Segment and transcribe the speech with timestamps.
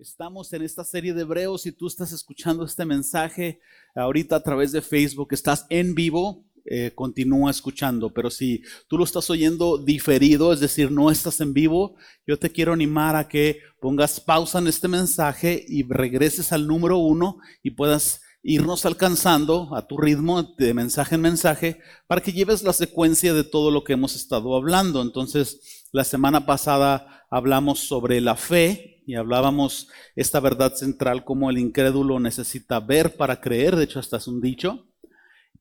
[0.00, 3.60] Estamos en esta serie de Hebreos y tú estás escuchando este mensaje
[3.94, 9.04] ahorita a través de Facebook, estás en vivo, eh, continúa escuchando, pero si tú lo
[9.04, 13.60] estás oyendo diferido, es decir, no estás en vivo, yo te quiero animar a que
[13.78, 19.86] pongas pausa en este mensaje y regreses al número uno y puedas irnos alcanzando a
[19.86, 23.92] tu ritmo de mensaje en mensaje para que lleves la secuencia de todo lo que
[23.92, 25.02] hemos estado hablando.
[25.02, 31.58] Entonces, la semana pasada hablamos sobre la fe y hablábamos esta verdad central como el
[31.58, 34.86] incrédulo necesita ver para creer, de hecho hasta es un dicho,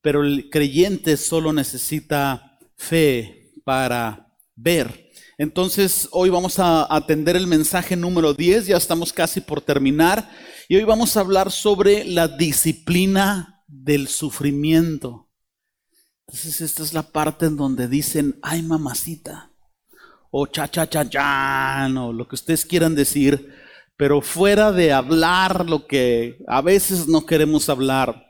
[0.01, 5.09] pero el creyente solo necesita fe para ver.
[5.39, 10.29] Entonces, hoy vamos a atender el mensaje número 10, ya estamos casi por terminar.
[10.67, 15.29] Y hoy vamos a hablar sobre la disciplina del sufrimiento.
[16.27, 19.48] Entonces esta es la parte en donde dicen, ay mamacita,
[20.31, 23.53] o cha cha cha cha, o lo que ustedes quieran decir,
[23.97, 28.25] pero fuera de hablar lo que a veces no queremos hablar,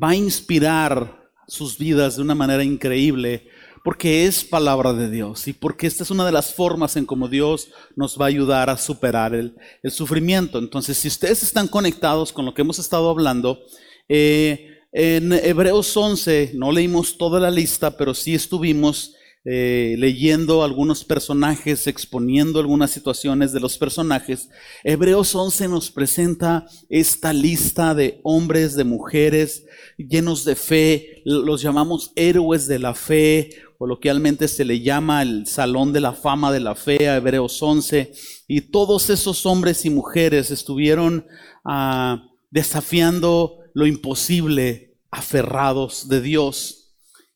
[0.00, 3.48] va a inspirar sus vidas de una manera increíble
[3.86, 7.28] porque es palabra de Dios y porque esta es una de las formas en cómo
[7.28, 9.54] Dios nos va a ayudar a superar el,
[9.92, 10.58] sufrimiento.
[10.58, 13.60] Entonces, si ustedes están conectados con lo que hemos estado hablando,
[14.08, 19.14] eh, en Hebreos 11 no leímos toda la lista, pero sí estuvimos
[19.48, 24.48] eh, leyendo algunos personajes, exponiendo algunas situaciones de los personajes.
[24.82, 29.64] Hebreos 11 nos presenta esta lista de hombres, de mujeres
[29.96, 35.92] llenos de fe, los llamamos héroes de la fe, coloquialmente se le llama el Salón
[35.92, 38.12] de la Fama de la Fe a Hebreos 11,
[38.48, 41.26] y todos esos hombres y mujeres estuvieron
[41.64, 46.85] ah, desafiando lo imposible, aferrados de Dios.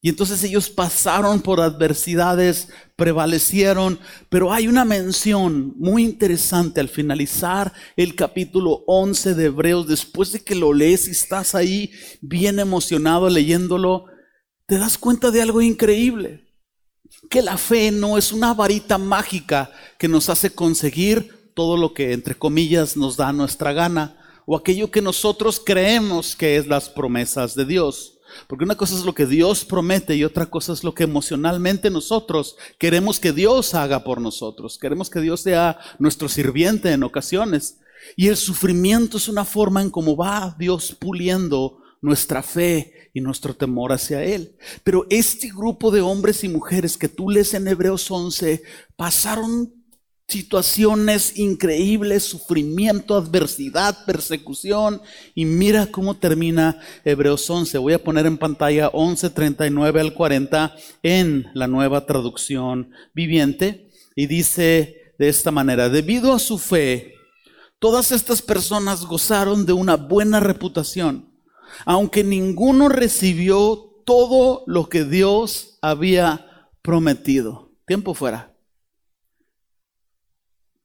[0.03, 3.99] Y entonces ellos pasaron por adversidades, prevalecieron,
[4.31, 10.41] pero hay una mención muy interesante al finalizar el capítulo 11 de Hebreos, después de
[10.41, 11.93] que lo lees y estás ahí
[12.23, 14.07] bien emocionado leyéndolo,
[14.67, 16.47] te das cuenta de algo increíble,
[17.29, 22.13] que la fe no es una varita mágica que nos hace conseguir todo lo que,
[22.13, 24.17] entre comillas, nos da nuestra gana,
[24.47, 28.20] o aquello que nosotros creemos que es las promesas de Dios.
[28.47, 31.91] Porque una cosa es lo que Dios promete y otra cosa es lo que emocionalmente
[31.91, 34.79] nosotros queremos que Dios haga por nosotros.
[34.79, 37.79] Queremos que Dios sea nuestro sirviente en ocasiones.
[38.17, 43.55] Y el sufrimiento es una forma en cómo va Dios puliendo nuestra fe y nuestro
[43.55, 44.57] temor hacia Él.
[44.85, 48.63] Pero este grupo de hombres y mujeres que tú lees en Hebreos 11
[48.97, 49.80] pasaron
[50.31, 55.03] situaciones increíbles, sufrimiento, adversidad, persecución.
[55.35, 57.77] Y mira cómo termina Hebreos 11.
[57.79, 63.91] Voy a poner en pantalla 11, 39 al 40 en la nueva traducción viviente.
[64.17, 67.15] Y dice de esta manera, debido a su fe,
[67.79, 71.31] todas estas personas gozaron de una buena reputación
[71.85, 77.73] aunque ninguno recibió todo lo que Dios había prometido.
[77.87, 78.55] Tiempo fuera.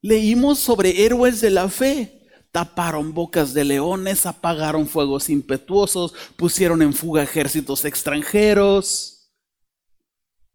[0.06, 2.22] Leímos sobre héroes de la fe.
[2.52, 9.32] Taparon bocas de leones, apagaron fuegos impetuosos, pusieron en fuga ejércitos extranjeros,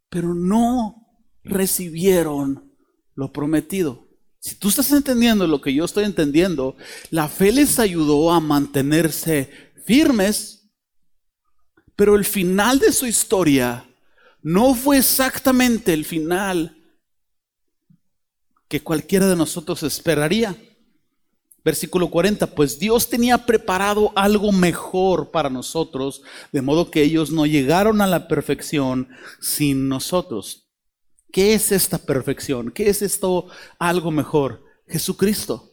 [0.09, 1.05] pero no
[1.43, 2.77] recibieron
[3.17, 4.07] lo prometido.
[4.39, 6.77] Si tú estás entendiendo lo que yo estoy entendiendo,
[7.11, 9.51] la fe les ayudó a mantenerse
[9.85, 10.71] firmes,
[11.97, 13.85] pero el final de su historia
[14.43, 16.80] no fue exactamente el final
[18.71, 20.57] que cualquiera de nosotros esperaría.
[21.65, 26.23] Versículo 40, pues Dios tenía preparado algo mejor para nosotros,
[26.53, 29.09] de modo que ellos no llegaron a la perfección
[29.41, 30.69] sin nosotros.
[31.33, 32.71] ¿Qué es esta perfección?
[32.71, 33.49] ¿Qué es esto
[33.79, 34.65] algo mejor?
[34.87, 35.67] Jesucristo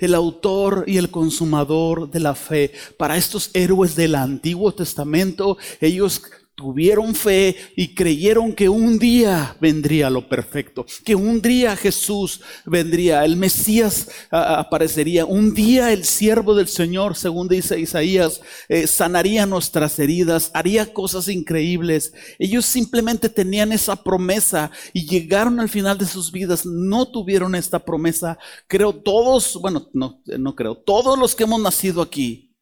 [0.00, 2.72] el autor y el consumador de la fe.
[2.96, 6.22] Para estos héroes del Antiguo Testamento, ellos
[6.54, 13.24] tuvieron fe y creyeron que un día vendría lo perfecto, que un día Jesús vendría,
[13.24, 19.98] el Mesías aparecería, un día el siervo del Señor, según dice Isaías, eh, sanaría nuestras
[19.98, 22.12] heridas, haría cosas increíbles.
[22.38, 27.80] Ellos simplemente tenían esa promesa y llegaron al final de sus vidas, no tuvieron esta
[27.80, 28.38] promesa.
[28.68, 32.56] Creo todos, bueno, no, no creo, todos los que hemos nacido aquí,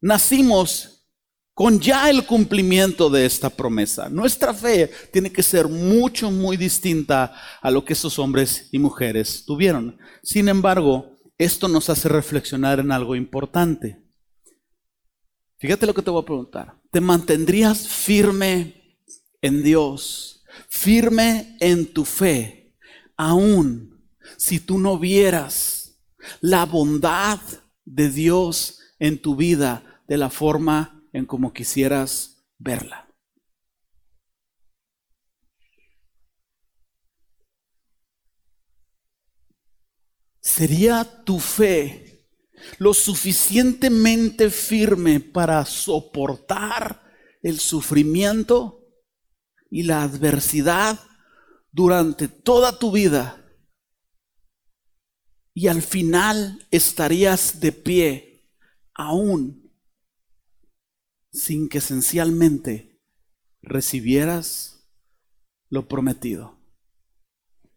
[0.00, 0.91] nacimos
[1.54, 4.08] con ya el cumplimiento de esta promesa.
[4.08, 9.44] Nuestra fe tiene que ser mucho, muy distinta a lo que esos hombres y mujeres
[9.44, 9.98] tuvieron.
[10.22, 14.02] Sin embargo, esto nos hace reflexionar en algo importante.
[15.58, 16.80] Fíjate lo que te voy a preguntar.
[16.90, 18.98] ¿Te mantendrías firme
[19.40, 22.76] en Dios, firme en tu fe,
[23.16, 26.00] aún si tú no vieras
[26.40, 27.40] la bondad
[27.84, 33.08] de Dios en tu vida de la forma en como quisieras verla.
[40.40, 42.28] ¿Sería tu fe
[42.78, 47.02] lo suficientemente firme para soportar
[47.42, 48.84] el sufrimiento
[49.70, 50.98] y la adversidad
[51.70, 53.38] durante toda tu vida?
[55.54, 58.50] Y al final estarías de pie
[58.94, 59.61] aún
[61.32, 63.00] sin que esencialmente
[63.62, 64.84] recibieras
[65.68, 66.58] lo prometido.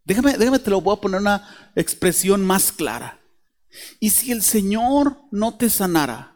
[0.04, 3.20] Déjame, déjame, te lo voy a poner una expresión más clara.
[4.00, 6.32] Y si el Señor no te sanara,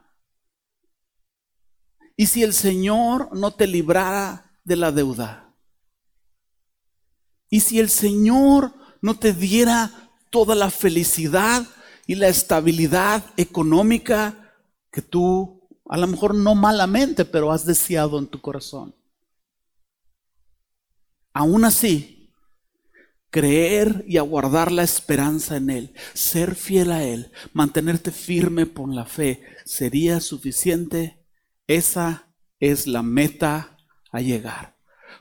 [2.15, 5.55] y si el Señor no te librara de la deuda,
[7.49, 11.65] y si el Señor no te diera toda la felicidad
[12.05, 14.53] y la estabilidad económica
[14.91, 15.58] que tú,
[15.89, 18.95] a lo mejor no malamente, pero has deseado en tu corazón.
[21.33, 22.31] Aún así,
[23.31, 29.05] creer y aguardar la esperanza en Él, ser fiel a Él, mantenerte firme por la
[29.05, 31.25] fe, sería suficiente.
[31.65, 32.27] Esa
[32.59, 33.77] es la meta
[34.11, 34.78] a llegar.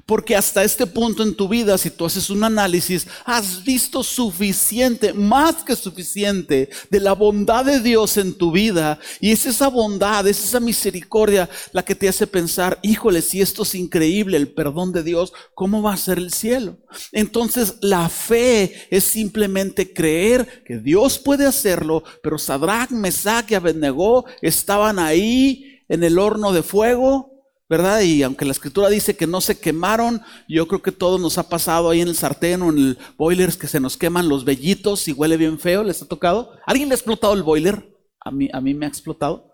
[0.09, 5.13] Porque hasta este punto en tu vida, si tú haces un análisis, has visto suficiente,
[5.13, 8.99] más que suficiente, de la bondad de Dios en tu vida.
[9.21, 13.65] Y es esa bondad, es esa misericordia la que te hace pensar, híjole, si esto
[13.65, 16.79] es increíble, el perdón de Dios, ¿cómo va a ser el cielo?
[17.13, 24.25] Entonces la fe es simplemente creer que Dios puede hacerlo, pero Sadrach, Mesach y Abednego
[24.41, 27.38] estaban ahí en el horno de fuego
[27.69, 28.01] ¿verdad?
[28.01, 31.49] Y aunque la escritura dice que no se quemaron, yo creo que todo nos ha
[31.49, 35.07] pasado ahí en el sartén o en el boiler que se nos queman los vellitos
[35.09, 36.53] y huele bien feo, ¿les ha tocado?
[36.67, 37.95] ¿Alguien le ha explotado el boiler?
[38.21, 39.53] A mí, a mí me ha explotado.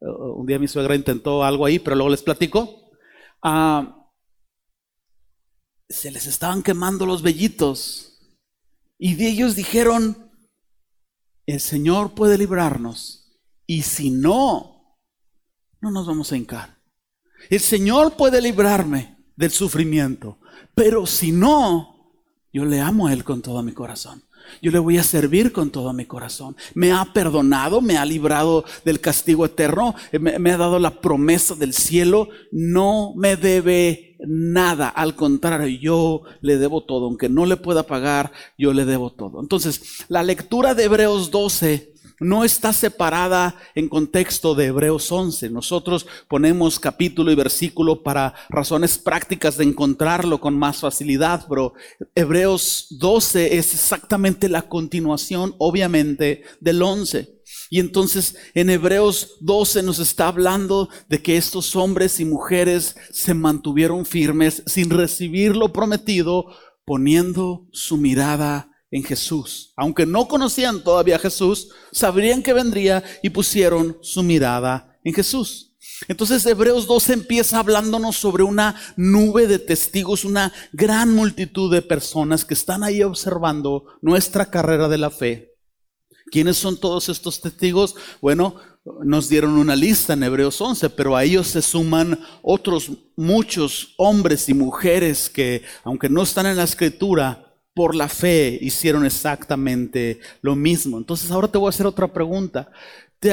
[0.00, 2.90] Uh, un día mi suegra intentó algo ahí, pero luego les platico.
[3.42, 3.96] Ah,
[5.88, 8.36] se les estaban quemando los vellitos
[8.98, 10.30] y de ellos dijeron,
[11.46, 14.98] el Señor puede librarnos y si no,
[15.80, 16.81] no nos vamos a hincar.
[17.50, 20.38] El Señor puede librarme del sufrimiento,
[20.74, 22.14] pero si no,
[22.52, 24.22] yo le amo a Él con todo mi corazón.
[24.60, 26.56] Yo le voy a servir con todo mi corazón.
[26.74, 31.54] Me ha perdonado, me ha librado del castigo eterno, me, me, ha dado la promesa
[31.54, 32.28] del cielo.
[32.50, 34.88] No me debe nada.
[34.88, 37.06] Al contrario, yo le debo todo.
[37.06, 39.40] Aunque no le pueda pagar, yo le debo todo.
[39.40, 41.91] Entonces, la lectura de Hebreos 12
[42.22, 45.50] no está separada en contexto de Hebreos 11.
[45.50, 51.74] Nosotros ponemos capítulo y versículo para razones prácticas de encontrarlo con más facilidad, pero
[52.14, 57.42] Hebreos 12 es exactamente la continuación, obviamente, del 11.
[57.70, 63.34] Y entonces en Hebreos 12 nos está hablando de que estos hombres y mujeres se
[63.34, 66.46] mantuvieron firmes sin recibir lo prometido,
[66.84, 69.72] poniendo su mirada en Jesús.
[69.76, 75.70] Aunque no conocían todavía a Jesús, sabrían que vendría y pusieron su mirada en Jesús.
[76.08, 82.44] Entonces Hebreos 12 empieza hablándonos sobre una nube de testigos, una gran multitud de personas
[82.44, 85.56] que están ahí observando nuestra carrera de la fe.
[86.30, 87.94] ¿Quiénes son todos estos testigos?
[88.20, 88.56] Bueno,
[89.04, 94.48] nos dieron una lista en Hebreos 11, pero a ellos se suman otros muchos hombres
[94.48, 97.41] y mujeres que, aunque no están en la escritura,
[97.74, 100.98] por la fe hicieron exactamente lo mismo.
[100.98, 102.70] Entonces ahora te voy a hacer otra pregunta.
[103.18, 103.32] ¿Te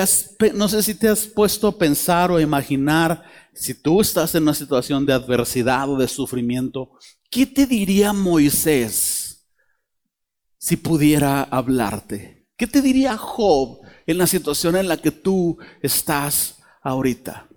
[0.53, 4.43] no sé si te has puesto a pensar o a imaginar, si tú estás en
[4.43, 6.91] una situación de adversidad o de sufrimiento,
[7.31, 9.47] ¿qué te diría Moisés
[10.57, 12.47] si pudiera hablarte?
[12.55, 17.47] ¿Qué te diría Job en la situación en la que tú estás ahorita?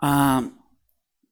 [0.00, 0.48] Ah,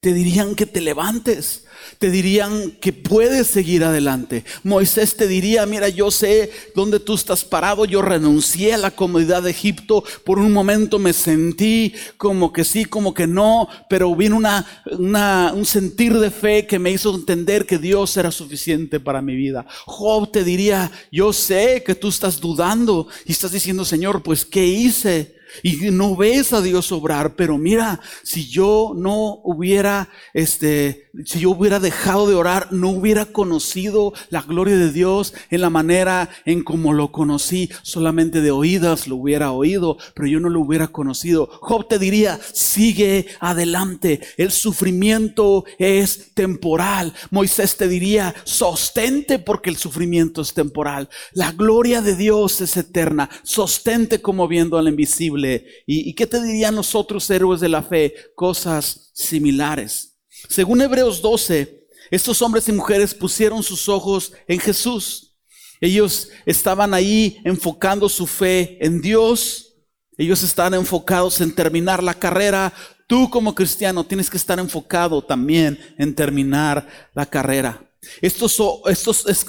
[0.02, 1.62] te dirían que te levantes,
[2.00, 4.44] te dirían que puedes seguir adelante.
[4.64, 9.44] Moisés te diría, mira, yo sé dónde tú estás parado, yo renuncié a la comodidad
[9.44, 14.38] de Egipto, por un momento me sentí como que sí, como que no, pero vino
[14.38, 19.36] una, un sentir de fe que me hizo entender que Dios era suficiente para mi
[19.36, 19.64] vida.
[19.86, 24.66] Job te diría, yo sé que tú estás dudando y estás diciendo, Señor, pues ¿qué
[24.66, 25.41] hice?
[25.62, 31.50] Y no ves a Dios obrar, pero mira, si yo no hubiera este si yo
[31.50, 36.62] hubiera dejado de orar, no hubiera conocido la gloria de Dios en la manera en
[36.62, 37.68] como lo conocí.
[37.82, 41.50] Solamente de oídas lo hubiera oído, pero yo no lo hubiera conocido.
[41.60, 44.20] Job te diría, sigue adelante.
[44.38, 47.12] El sufrimiento es temporal.
[47.30, 51.10] Moisés te diría, sostente porque el sufrimiento es temporal.
[51.32, 53.28] La gloria de Dios es eterna.
[53.42, 55.66] Sostente como viendo al invisible.
[55.86, 58.14] ¿Y, qué te dirían nosotros, héroes de la fe?
[58.34, 60.11] Cosas similares.
[60.48, 65.36] Según Hebreos 12, estos hombres y mujeres pusieron sus ojos en Jesús.
[65.80, 69.74] Ellos estaban ahí enfocando su fe en Dios.
[70.16, 72.72] Ellos estaban enfocados en terminar la carrera.
[73.06, 77.91] Tú como cristiano tienes que estar enfocado también en terminar la carrera.
[78.20, 78.60] Estos,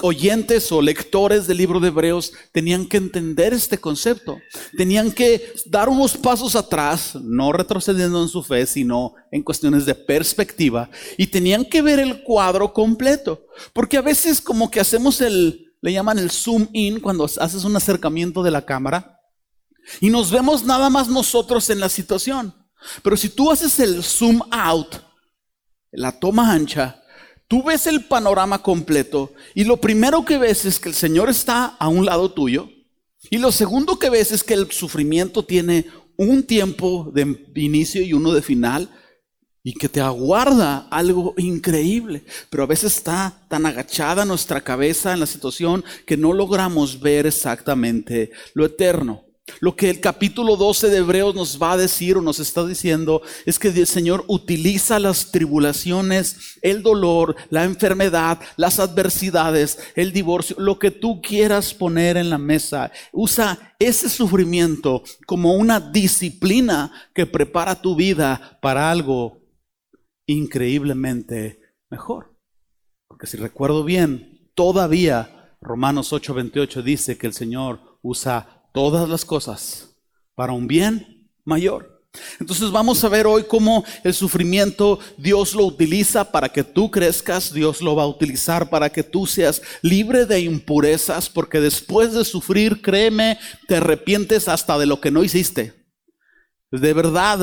[0.00, 4.38] oyentes o lectores del libro de Hebreos tenían que entender este concepto.
[4.76, 9.94] Tenían que dar unos pasos atrás, no retrocediendo en su fe, sino en cuestiones de
[9.94, 10.88] perspectiva.
[11.18, 13.44] Y tenían que ver el cuadro completo.
[13.72, 17.76] Porque a veces como que hacemos el, le llaman el zoom in cuando haces un
[17.76, 19.20] acercamiento de la cámara.
[20.00, 22.54] Y nos vemos nada más nosotros en la situación.
[23.02, 24.96] Pero si tú haces el zoom out,
[25.90, 27.03] la toma ancha,
[27.54, 31.66] Tú ves el panorama completo y lo primero que ves es que el Señor está
[31.66, 32.68] a un lado tuyo
[33.30, 38.12] y lo segundo que ves es que el sufrimiento tiene un tiempo de inicio y
[38.12, 38.90] uno de final
[39.62, 42.24] y que te aguarda algo increíble.
[42.50, 47.24] Pero a veces está tan agachada nuestra cabeza en la situación que no logramos ver
[47.24, 49.23] exactamente lo eterno.
[49.60, 53.20] Lo que el capítulo 12 de Hebreos nos va a decir o nos está diciendo
[53.44, 60.56] es que el Señor utiliza las tribulaciones, el dolor, la enfermedad, las adversidades, el divorcio,
[60.58, 62.90] lo que tú quieras poner en la mesa.
[63.12, 69.42] Usa ese sufrimiento como una disciplina que prepara tu vida para algo
[70.26, 71.60] increíblemente
[71.90, 72.34] mejor.
[73.08, 79.96] Porque si recuerdo bien, todavía Romanos 8:28 dice que el Señor usa todas las cosas
[80.34, 82.02] para un bien mayor.
[82.40, 87.52] Entonces vamos a ver hoy cómo el sufrimiento Dios lo utiliza para que tú crezcas,
[87.52, 92.24] Dios lo va a utilizar para que tú seas libre de impurezas, porque después de
[92.24, 93.38] sufrir, créeme,
[93.68, 95.86] te arrepientes hasta de lo que no hiciste.
[96.70, 97.42] De verdad,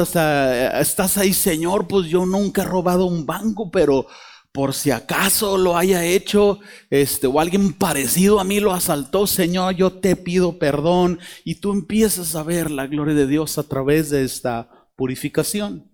[0.82, 4.08] estás ahí, Señor, pues yo nunca he robado un banco, pero
[4.52, 9.76] por si acaso lo haya hecho, este, o alguien parecido a mí lo asaltó, Señor,
[9.76, 11.20] yo te pido perdón.
[11.46, 15.90] Y tú empiezas a ver la gloria de Dios a través de esta purificación.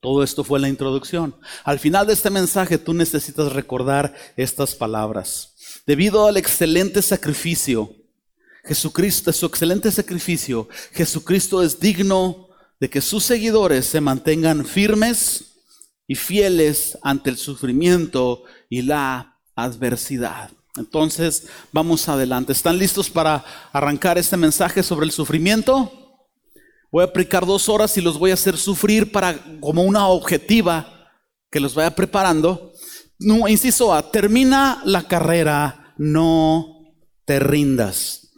[0.00, 1.36] Todo esto fue la introducción.
[1.64, 5.54] Al final de este mensaje tú necesitas recordar estas palabras.
[5.86, 7.94] Debido al excelente sacrificio,
[8.64, 12.48] Jesucristo, su excelente sacrificio, Jesucristo es digno
[12.80, 15.47] de que sus seguidores se mantengan firmes
[16.08, 20.50] y fieles ante el sufrimiento y la adversidad.
[20.76, 22.52] Entonces, vamos adelante.
[22.52, 25.92] ¿Están listos para arrancar este mensaje sobre el sufrimiento?
[26.90, 31.10] Voy a aplicar dos horas y los voy a hacer sufrir para como una objetiva
[31.50, 32.72] que los vaya preparando.
[33.18, 36.94] No, inciso A, termina la carrera, no
[37.26, 38.28] te rindas.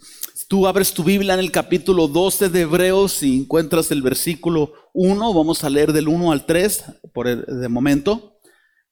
[0.49, 5.35] Tú abres tu Biblia en el capítulo 12 de Hebreos y encuentras el versículo 1.
[5.35, 8.39] Vamos a leer del 1 al 3 por el, de momento.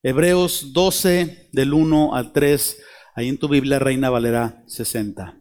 [0.02, 2.78] Hebreos 12 del 1 al 3.
[3.14, 5.38] Ahí en tu Biblia Reina Valera 60.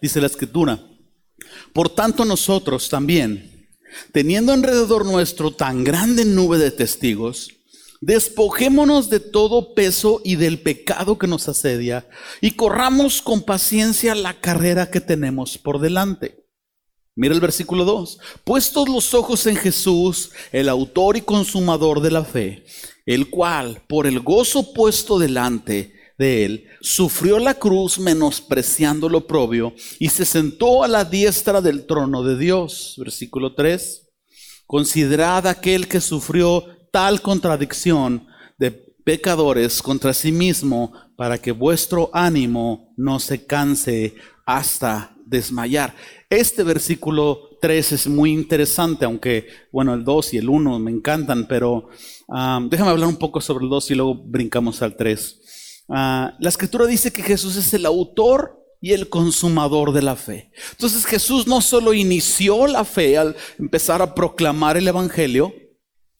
[0.00, 0.80] dice la escritura.
[1.72, 3.68] Por tanto nosotros también,
[4.12, 7.53] teniendo alrededor nuestro tan grande nube de testigos,
[8.06, 12.06] Despojémonos de todo peso y del pecado que nos asedia
[12.42, 16.44] y corramos con paciencia la carrera que tenemos por delante.
[17.16, 18.18] Mira el versículo 2.
[18.44, 22.66] Puestos los ojos en Jesús, el autor y consumador de la fe,
[23.06, 29.72] el cual, por el gozo puesto delante de él, sufrió la cruz menospreciando lo propio
[29.98, 32.96] y se sentó a la diestra del trono de Dios.
[32.98, 34.02] Versículo 3.
[34.66, 38.24] Considerad aquel que sufrió tal contradicción
[38.56, 44.14] de pecadores contra sí mismo para que vuestro ánimo no se canse
[44.46, 45.92] hasta desmayar.
[46.30, 51.48] Este versículo 3 es muy interesante, aunque, bueno, el 2 y el 1 me encantan,
[51.48, 51.88] pero
[52.28, 55.84] um, déjame hablar un poco sobre el 2 y luego brincamos al 3.
[55.88, 60.52] Ah, la escritura dice que Jesús es el autor y el consumador de la fe.
[60.70, 65.52] Entonces Jesús no solo inició la fe al empezar a proclamar el Evangelio,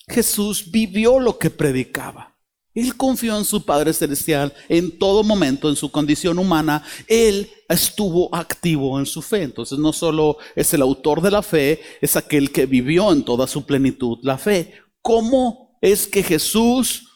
[0.08, 2.34] Jesús vivió lo que predicaba.
[2.74, 6.82] Él confió en su Padre Celestial en todo momento, en su condición humana.
[7.06, 9.42] Él estuvo activo en su fe.
[9.42, 13.46] Entonces no solo es el autor de la fe, es aquel que vivió en toda
[13.46, 14.74] su plenitud la fe.
[15.00, 17.08] ¿Cómo es que Jesús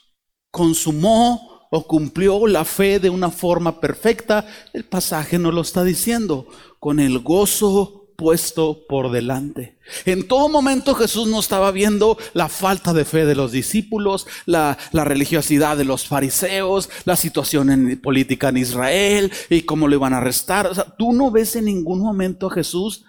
[0.50, 4.46] consumó o cumplió la fe de una forma perfecta?
[4.72, 6.46] El pasaje no lo está diciendo.
[6.78, 9.78] Con el gozo puesto por delante.
[10.04, 14.76] En todo momento Jesús no estaba viendo la falta de fe de los discípulos, la,
[14.92, 20.66] religiosidad de los fariseos, la situación política en Israel y cómo lo iban a arrestar.
[20.66, 23.04] O sea, tú no ves en ningún momento a Jesús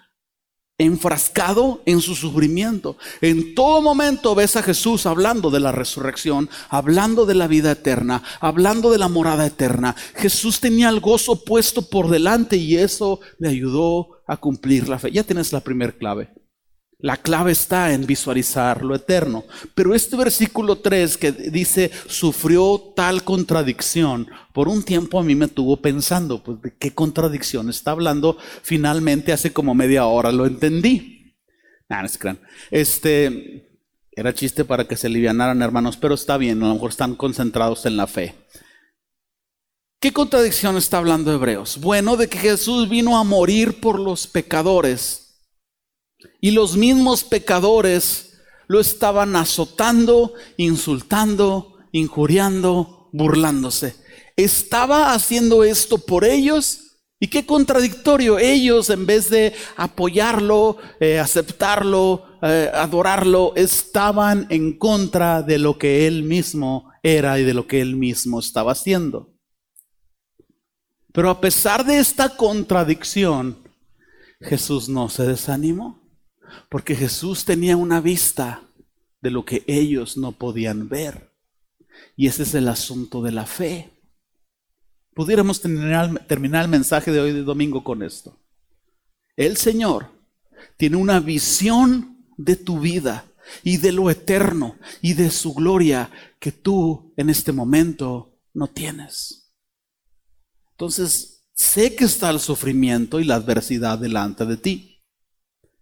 [0.78, 2.96] enfrascado en su sufrimiento.
[3.20, 8.22] En todo momento ves a Jesús hablando de la resurrección, hablando de la vida eterna,
[8.40, 9.96] hablando de la morada eterna.
[10.14, 15.10] Jesús tenía el gozo puesto por delante y eso le ayudó a cumplir la fe.
[15.10, 16.30] Ya tienes la primera clave.
[17.00, 19.44] La clave está en visualizar lo eterno.
[19.74, 25.48] Pero este versículo 3 que dice, sufrió tal contradicción, por un tiempo a mí me
[25.48, 28.38] tuvo pensando, pues de qué contradicción está hablando.
[28.62, 31.34] Finalmente, hace como media hora lo entendí.
[31.88, 32.36] Nah, no
[32.70, 33.68] Este,
[34.12, 37.84] era chiste para que se alivianaran, hermanos, pero está bien, a lo mejor están concentrados
[37.84, 38.36] en la fe.
[40.02, 41.78] ¿Qué contradicción está hablando Hebreos?
[41.78, 45.42] Bueno, de que Jesús vino a morir por los pecadores
[46.40, 53.94] y los mismos pecadores lo estaban azotando, insultando, injuriando, burlándose.
[54.36, 57.02] Estaba haciendo esto por ellos.
[57.20, 58.38] Y qué contradictorio.
[58.38, 66.06] Ellos, en vez de apoyarlo, eh, aceptarlo, eh, adorarlo, estaban en contra de lo que
[66.06, 69.29] él mismo era y de lo que él mismo estaba haciendo.
[71.12, 73.58] Pero a pesar de esta contradicción,
[74.40, 76.00] Jesús no se desanimó.
[76.68, 78.62] Porque Jesús tenía una vista
[79.20, 81.30] de lo que ellos no podían ver.
[82.16, 83.90] Y ese es el asunto de la fe.
[85.14, 88.38] Pudiéramos terminar, el mensaje de hoy de domingo con esto.
[89.36, 90.08] El Señor
[90.76, 93.24] tiene una visión de tu vida
[93.62, 99.39] y de lo eterno y de su gloria que tú en este momento no tienes.
[100.80, 104.90] Entonces, sé que está el sufrimiento y la adversidad delante de ti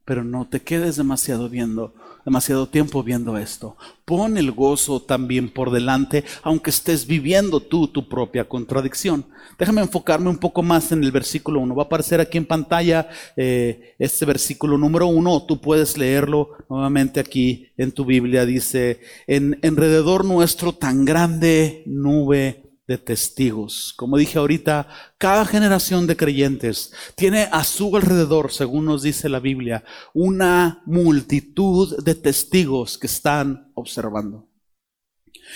[0.09, 1.93] pero no te quedes demasiado viendo,
[2.25, 3.77] demasiado tiempo viendo esto.
[4.07, 9.27] Pon el gozo también por delante, aunque estés viviendo tú tu propia contradicción.
[9.59, 11.75] Déjame enfocarme un poco más en el versículo 1.
[11.75, 15.45] Va a aparecer aquí en pantalla eh, este versículo número 1.
[15.45, 18.47] Tú puedes leerlo nuevamente aquí en tu Biblia.
[18.47, 23.93] Dice, en alrededor nuestro tan grande nube de testigos.
[23.97, 29.41] Como dije ahorita, cada generación de creyentes tiene a su alrededor, según nos dice la
[29.41, 34.49] Biblia, una multitud de testigos que están observando.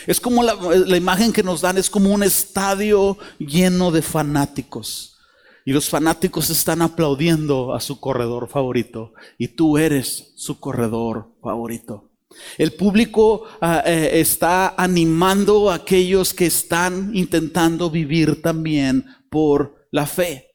[0.07, 5.17] Es como la, la, imagen que nos dan, es como un estadio lleno de fanáticos.
[5.65, 9.13] Y los fanáticos están aplaudiendo a su corredor favorito.
[9.39, 12.12] Y tú eres su corredor favorito.
[12.59, 20.07] El público ah, eh, está animando a aquellos que están intentando vivir también por la
[20.07, 20.53] fe.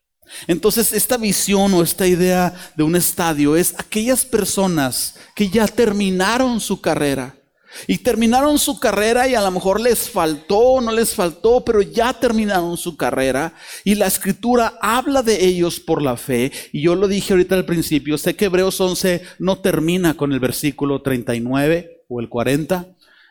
[0.48, 6.60] Entonces, esta visión o esta idea de un estadio es aquellas personas que ya terminaron
[6.60, 7.37] su carrera,
[7.86, 12.13] y terminaron su carrera y a lo mejor les faltó, no les faltó, pero ya
[12.13, 13.54] terminaron su carrera.
[13.84, 16.52] Y la escritura habla de ellos por la fe.
[16.72, 20.40] Y yo lo dije ahorita al principio, sé que Hebreos 11 no termina con el
[20.40, 22.88] versículo 39 o el 40.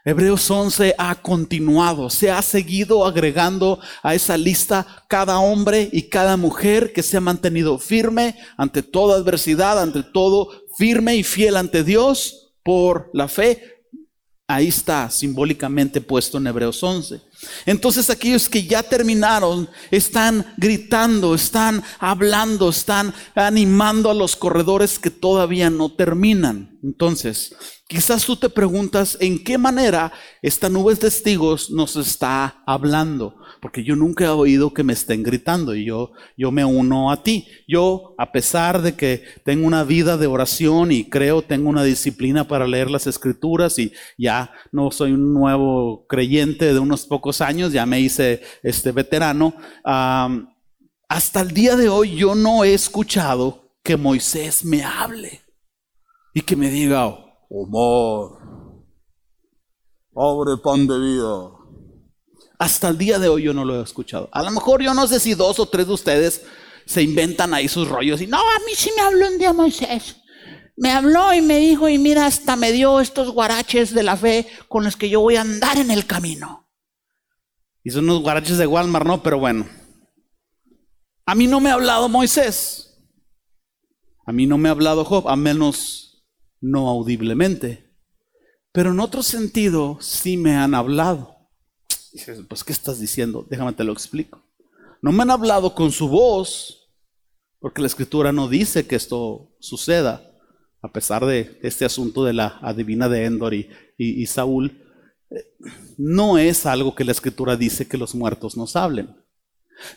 [0.08, 6.36] Hebreos 11 ha continuado, se ha seguido agregando a esa lista cada hombre y cada
[6.36, 11.82] mujer que se ha mantenido firme ante toda adversidad, ante todo firme y fiel ante
[11.82, 13.75] Dios por la fe.
[14.48, 17.20] Ahí está simbólicamente puesto en Hebreos 11.
[17.66, 25.10] Entonces aquellos que ya terminaron están gritando, están hablando, están animando a los corredores que
[25.10, 26.78] todavía no terminan.
[26.84, 27.56] Entonces,
[27.88, 33.84] quizás tú te preguntas en qué manera esta nube de testigos nos está hablando porque
[33.84, 37.46] yo nunca he oído que me estén gritando y yo, yo me uno a ti.
[37.66, 42.46] Yo, a pesar de que tengo una vida de oración y creo tengo una disciplina
[42.46, 47.72] para leer las escrituras y ya no soy un nuevo creyente de unos pocos años,
[47.72, 53.96] ya me hice este veterano, hasta el día de hoy yo no he escuchado que
[53.96, 55.42] Moisés me hable
[56.34, 57.06] y que me diga,
[57.48, 58.40] Omar,
[60.12, 61.55] pobre pan de vida.
[62.58, 64.28] Hasta el día de hoy yo no lo he escuchado.
[64.32, 66.42] A lo mejor yo no sé si dos o tres de ustedes
[66.86, 70.16] se inventan ahí sus rollos y no, a mí sí me habló un día Moisés.
[70.76, 74.46] Me habló y me dijo, y mira, hasta me dio estos guaraches de la fe
[74.68, 76.68] con los que yo voy a andar en el camino.
[77.82, 79.22] Y son unos guaraches de Walmart, ¿no?
[79.22, 79.66] Pero bueno.
[81.24, 82.86] A mí no me ha hablado Moisés.
[84.26, 86.26] A mí no me ha hablado Job, a menos
[86.60, 87.94] no audiblemente.
[88.72, 91.35] Pero en otro sentido sí me han hablado.
[92.16, 93.46] Dices, pues, ¿qué estás diciendo?
[93.46, 94.42] Déjame te lo explico.
[95.02, 96.88] No me han hablado con su voz,
[97.60, 100.26] porque la escritura no dice que esto suceda,
[100.80, 104.82] a pesar de este asunto de la adivina de Endor y, Saúl.
[105.98, 109.14] No es algo que la escritura dice que los muertos nos hablen,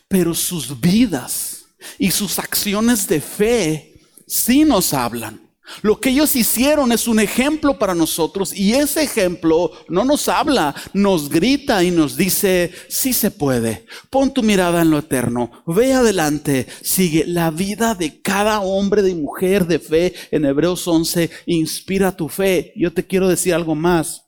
[0.09, 5.48] pero sus vidas y sus acciones de fe sí nos hablan.
[5.81, 10.75] Lo que ellos hicieron es un ejemplo para nosotros y ese ejemplo no nos habla,
[10.93, 15.93] nos grita y nos dice, sí se puede, pon tu mirada en lo eterno, ve
[15.93, 17.25] adelante, sigue.
[17.25, 22.73] La vida de cada hombre y mujer de fe en Hebreos 11 inspira tu fe.
[22.75, 24.25] Yo te quiero decir algo más.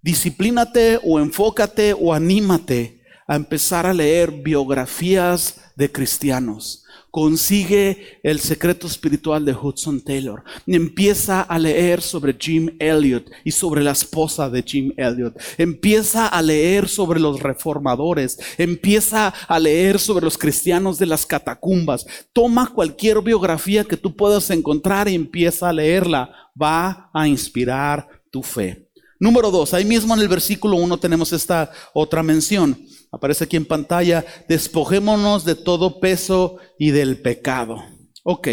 [0.00, 8.86] Disciplínate o enfócate o anímate a empezar a leer biografías de cristianos consigue el secreto
[8.86, 10.44] espiritual de Hudson Taylor.
[10.66, 15.34] Empieza a leer sobre Jim Elliot y sobre la esposa de Jim Elliot.
[15.56, 18.38] Empieza a leer sobre los reformadores.
[18.58, 22.06] Empieza a leer sobre los cristianos de las catacumbas.
[22.32, 26.32] Toma cualquier biografía que tú puedas encontrar y empieza a leerla.
[26.60, 28.87] Va a inspirar tu fe.
[29.20, 32.76] Número dos, ahí mismo en el versículo uno tenemos esta otra mención
[33.10, 37.82] aparece aquí en pantalla, despojémonos de todo peso y del pecado.
[38.24, 38.48] Ok,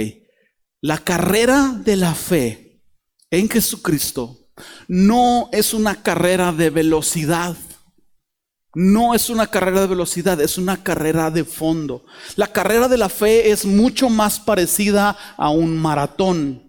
[0.81, 2.81] la carrera de la fe
[3.29, 4.49] en Jesucristo
[4.87, 7.55] no es una carrera de velocidad.
[8.77, 12.05] No es una carrera de velocidad, es una carrera de fondo.
[12.35, 16.61] La carrera de la fe es mucho más parecida a un maratón.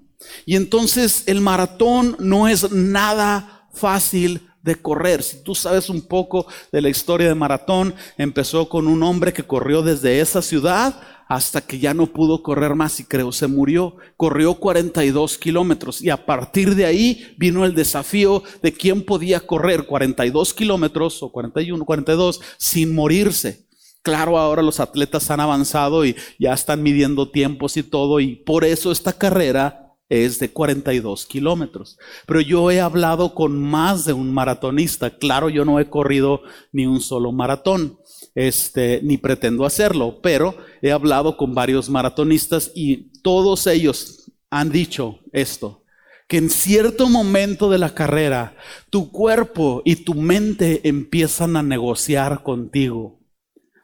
[0.45, 5.23] Y entonces el maratón no es nada fácil de correr.
[5.23, 9.45] Si tú sabes un poco de la historia de Maratón, empezó con un hombre que
[9.45, 13.97] corrió desde esa ciudad hasta que ya no pudo correr más y creo se murió.
[14.17, 19.87] Corrió 42 kilómetros y a partir de ahí vino el desafío de quién podía correr
[19.87, 23.67] 42 kilómetros o 41, 42 sin morirse.
[24.03, 28.65] Claro, ahora los atletas han avanzado y ya están midiendo tiempos y todo y por
[28.65, 31.99] eso esta carrera es de 42 kilómetros.
[32.27, 35.17] Pero yo he hablado con más de un maratonista.
[35.19, 36.43] Claro, yo no he corrido
[36.73, 37.99] ni un solo maratón,
[38.35, 45.19] este, ni pretendo hacerlo, pero he hablado con varios maratonistas y todos ellos han dicho
[45.33, 45.83] esto,
[46.29, 48.57] que en cierto momento de la carrera
[48.91, 53.16] tu cuerpo y tu mente empiezan a negociar contigo.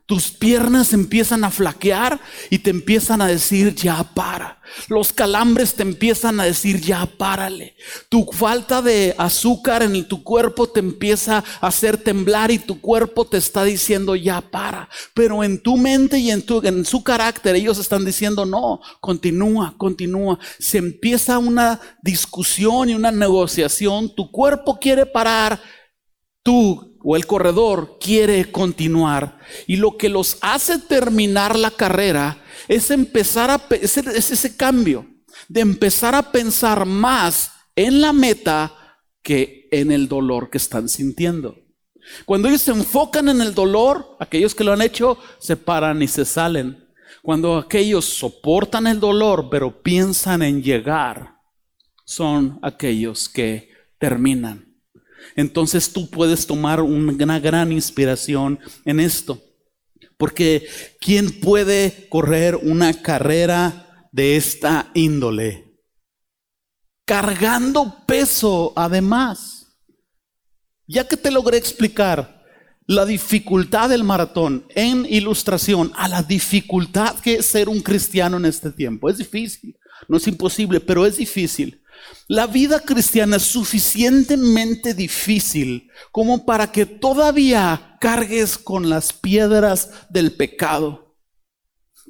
[0.04, 4.60] Tus piernas empiezan a flaquear y te empiezan a decir, ya para.
[4.88, 7.76] Los calambres te empiezan a decir, ya párale.
[8.08, 13.26] Tu falta de azúcar en tu cuerpo te empieza a hacer temblar y tu cuerpo
[13.26, 14.88] te está diciendo, ya para.
[15.14, 19.74] Pero en tu mente y en, tu, en su carácter ellos están diciendo, no, continúa,
[19.78, 20.38] continúa.
[20.58, 24.12] Se empieza una discusión y una negociación.
[24.14, 25.60] Tu cuerpo quiere parar.
[26.42, 32.90] Tú o el corredor quiere continuar y lo que los hace terminar la carrera es
[32.90, 35.06] empezar a es ese cambio
[35.48, 38.72] de empezar a pensar más en la meta
[39.22, 41.56] que en el dolor que están sintiendo.
[42.24, 46.08] Cuando ellos se enfocan en el dolor, aquellos que lo han hecho se paran y
[46.08, 46.88] se salen.
[47.22, 51.36] Cuando aquellos soportan el dolor pero piensan en llegar,
[52.04, 54.71] son aquellos que terminan
[55.36, 59.42] entonces tú puedes tomar una gran inspiración en esto.
[60.16, 60.68] Porque
[61.00, 65.64] ¿quién puede correr una carrera de esta índole?
[67.04, 69.66] Cargando peso además.
[70.86, 72.42] Ya que te logré explicar
[72.86, 78.44] la dificultad del maratón en ilustración a la dificultad que es ser un cristiano en
[78.44, 79.08] este tiempo.
[79.08, 79.76] Es difícil,
[80.08, 81.81] no es imposible, pero es difícil.
[82.28, 90.32] La vida cristiana es suficientemente difícil como para que todavía cargues con las piedras del
[90.32, 91.16] pecado.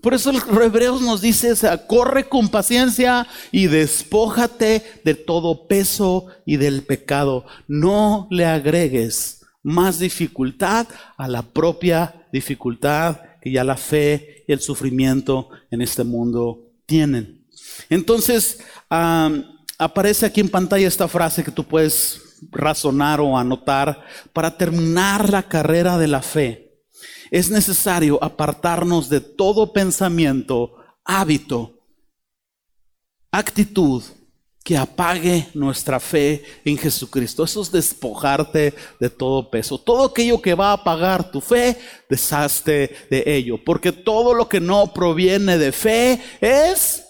[0.03, 1.55] Por eso el Hebreos nos dice,
[1.87, 7.47] corre con paciencia y despójate de todo peso y del pecado.
[7.69, 14.61] No le agregues más dificultad a la propia dificultad que ya la fe y el
[14.61, 17.47] sufrimiento en este mundo tienen.
[17.89, 18.59] Entonces,
[19.83, 24.05] aparece aquí en pantalla esta frase que tú puedes razonar o anotar.
[24.33, 26.83] Para terminar la carrera de la fe,
[27.31, 31.79] es necesario apartarnos de todo pensamiento, hábito,
[33.31, 34.03] actitud
[34.63, 37.43] que apague nuestra fe en Jesucristo.
[37.43, 39.77] Eso es despojarte de todo peso.
[39.77, 41.77] Todo aquello que va a apagar tu fe,
[42.09, 43.59] deshazte de ello.
[43.65, 47.05] Porque todo lo que no proviene de fe es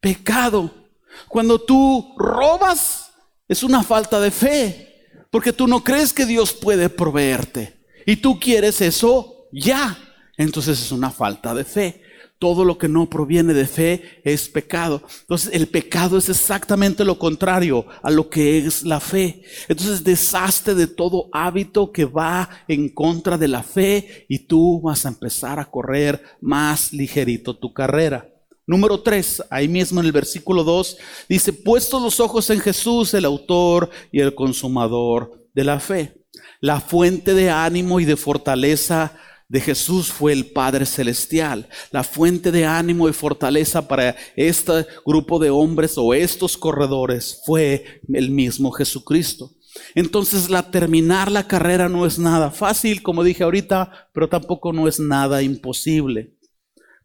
[0.00, 0.81] pecado.
[1.28, 3.10] Cuando tú robas,
[3.48, 4.88] es una falta de fe.
[5.30, 7.80] Porque tú no crees que Dios puede proveerte.
[8.04, 9.98] Y tú quieres eso ya.
[10.36, 12.02] Entonces es una falta de fe
[12.42, 15.00] todo lo que no proviene de fe es pecado.
[15.20, 19.44] Entonces el pecado es exactamente lo contrario a lo que es la fe.
[19.68, 25.06] Entonces deshazte de todo hábito que va en contra de la fe y tú vas
[25.06, 28.31] a empezar a correr más ligerito tu carrera.
[28.72, 30.96] Número 3, ahí mismo en el versículo 2,
[31.28, 36.24] dice, puestos los ojos en Jesús, el autor y el consumador de la fe,
[36.58, 39.12] la fuente de ánimo y de fortaleza
[39.46, 45.38] de Jesús fue el Padre Celestial, la fuente de ánimo y fortaleza para este grupo
[45.38, 49.52] de hombres o estos corredores fue el mismo Jesucristo.
[49.94, 54.88] Entonces la terminar la carrera no es nada fácil, como dije ahorita, pero tampoco no
[54.88, 56.32] es nada imposible.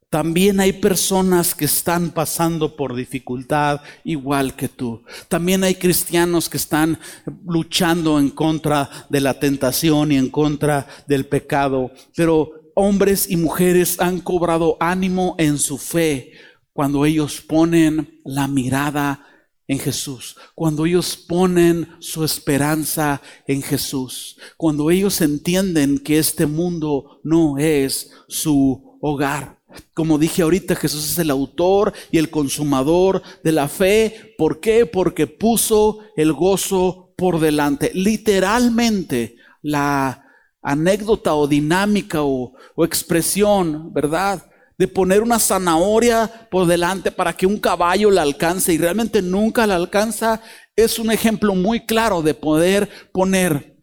[0.09, 5.03] También hay personas que están pasando por dificultad igual que tú.
[5.27, 6.97] También hay cristianos que están
[7.45, 11.91] luchando en contra de la tentación y en contra del pecado.
[12.15, 16.31] Pero hombres y mujeres han cobrado ánimo en su fe
[16.71, 19.25] cuando ellos ponen la mirada
[19.67, 27.19] en Jesús, cuando ellos ponen su esperanza en Jesús, cuando ellos entienden que este mundo
[27.23, 29.56] no es su hogar.
[29.93, 34.35] Como dije ahorita, Jesús es el autor y el consumador de la fe.
[34.37, 34.85] ¿Por qué?
[34.85, 37.91] Porque puso el gozo por delante.
[37.93, 40.23] Literalmente, la
[40.61, 44.45] anécdota o dinámica o, expresión, ¿verdad?
[44.77, 49.65] De poner una zanahoria por delante para que un caballo la alcance y realmente nunca
[49.65, 50.41] la alcanza,
[50.75, 53.76] es un ejemplo muy claro de poder poner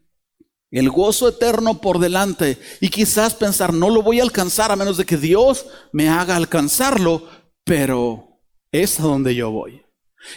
[0.75, 4.97] el gozo eterno por delante y quizás pensar, no lo voy a alcanzar a menos
[4.97, 7.29] de que Dios me haga alcanzarlo,
[7.63, 8.41] pero
[8.73, 9.83] es a donde yo voy.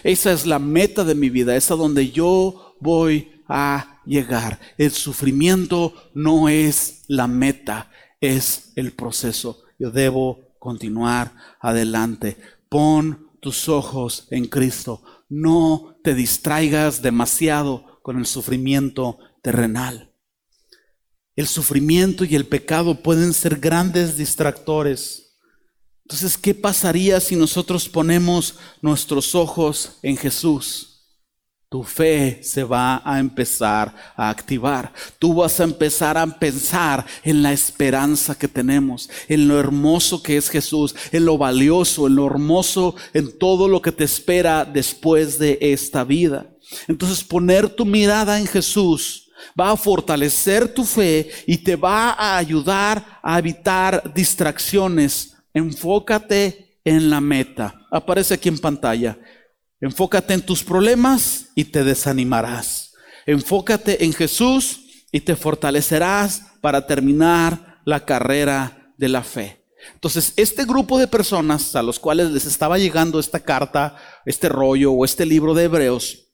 [0.04, 4.60] Esa es la meta de mi vida, es a donde yo voy a llegar.
[4.76, 9.62] El sufrimiento no es la meta, es el proceso.
[9.76, 12.36] Yo debo continuar adelante.
[12.68, 15.02] Pon tus ojos en Cristo.
[15.28, 20.07] No te distraigas demasiado con el sufrimiento terrenal.
[21.38, 25.36] El sufrimiento y el pecado pueden ser grandes distractores.
[26.02, 31.14] Entonces, ¿qué pasaría si nosotros ponemos nuestros ojos en Jesús?
[31.68, 34.92] Tu fe se va a empezar a activar.
[35.20, 40.38] Tú vas a empezar a pensar en la esperanza que tenemos, en lo hermoso que
[40.38, 45.38] es Jesús, en lo valioso, en lo hermoso, en todo lo que te espera después
[45.38, 46.50] de esta vida.
[46.88, 49.27] Entonces poner tu mirada en Jesús
[49.58, 55.36] va a fortalecer tu fe y te va a ayudar a evitar distracciones.
[55.54, 57.86] Enfócate en la meta.
[57.90, 59.18] Aparece aquí en pantalla.
[59.80, 62.94] Enfócate en tus problemas y te desanimarás.
[63.26, 69.64] Enfócate en Jesús y te fortalecerás para terminar la carrera de la fe.
[69.94, 73.96] Entonces, este grupo de personas a los cuales les estaba llegando esta carta,
[74.26, 76.27] este rollo o este libro de Hebreos,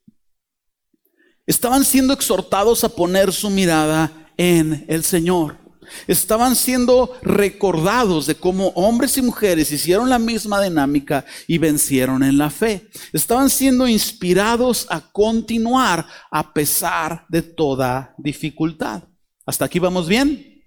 [1.47, 5.59] Estaban siendo exhortados a poner su mirada en el Señor.
[6.07, 12.39] Estaban siendo recordados de cómo hombres y mujeres hicieron la misma dinámica y vencieron en
[12.39, 12.89] la fe.
[13.13, 19.03] Estaban siendo inspirados a continuar a pesar de toda dificultad.
[19.45, 20.63] ¿Hasta aquí vamos bien?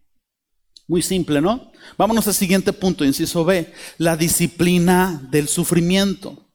[0.88, 1.72] Muy simple, ¿no?
[1.98, 6.52] Vámonos al siguiente punto, inciso B, la disciplina del sufrimiento.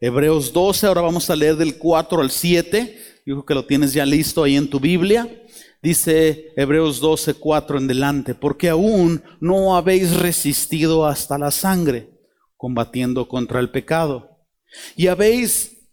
[0.00, 4.04] Hebreos 12, ahora vamos a leer del 4 al 7 yo que lo tienes ya
[4.04, 5.28] listo ahí en tu Biblia.
[5.82, 12.10] Dice Hebreos 12, 4 en delante, porque aún no habéis resistido hasta la sangre,
[12.56, 14.38] combatiendo contra el pecado.
[14.96, 15.88] Y habéis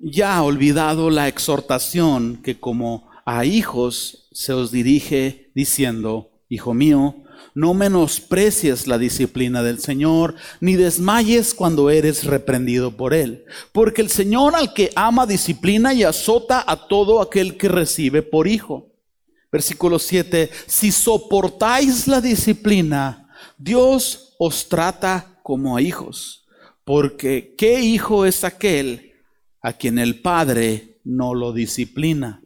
[0.00, 7.16] ya olvidado la exhortación que como a hijos se os dirige diciendo, Hijo mío,
[7.54, 13.44] no menosprecies la disciplina del Señor, ni desmayes cuando eres reprendido por Él.
[13.72, 18.46] Porque el Señor al que ama disciplina y azota a todo aquel que recibe por
[18.48, 18.92] hijo.
[19.50, 23.28] Versículo 7, si soportáis la disciplina,
[23.58, 26.46] Dios os trata como a hijos.
[26.84, 29.12] Porque ¿qué hijo es aquel
[29.60, 32.42] a quien el Padre no lo disciplina?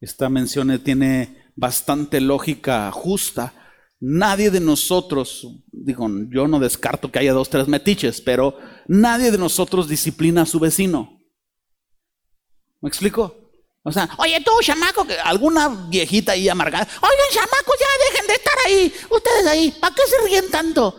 [0.00, 3.52] Esta mención tiene bastante lógica justa
[4.04, 9.38] Nadie de nosotros, digo, yo no descarto que haya dos, tres metiches, pero nadie de
[9.38, 11.20] nosotros disciplina a su vecino.
[12.80, 13.52] ¿Me explico?
[13.84, 18.34] O sea, oye tú, chamaco, que alguna viejita ahí amargada, oigan, chamacos, ya dejen de
[18.34, 20.96] estar ahí, ustedes ahí, ¿para qué se ríen tanto?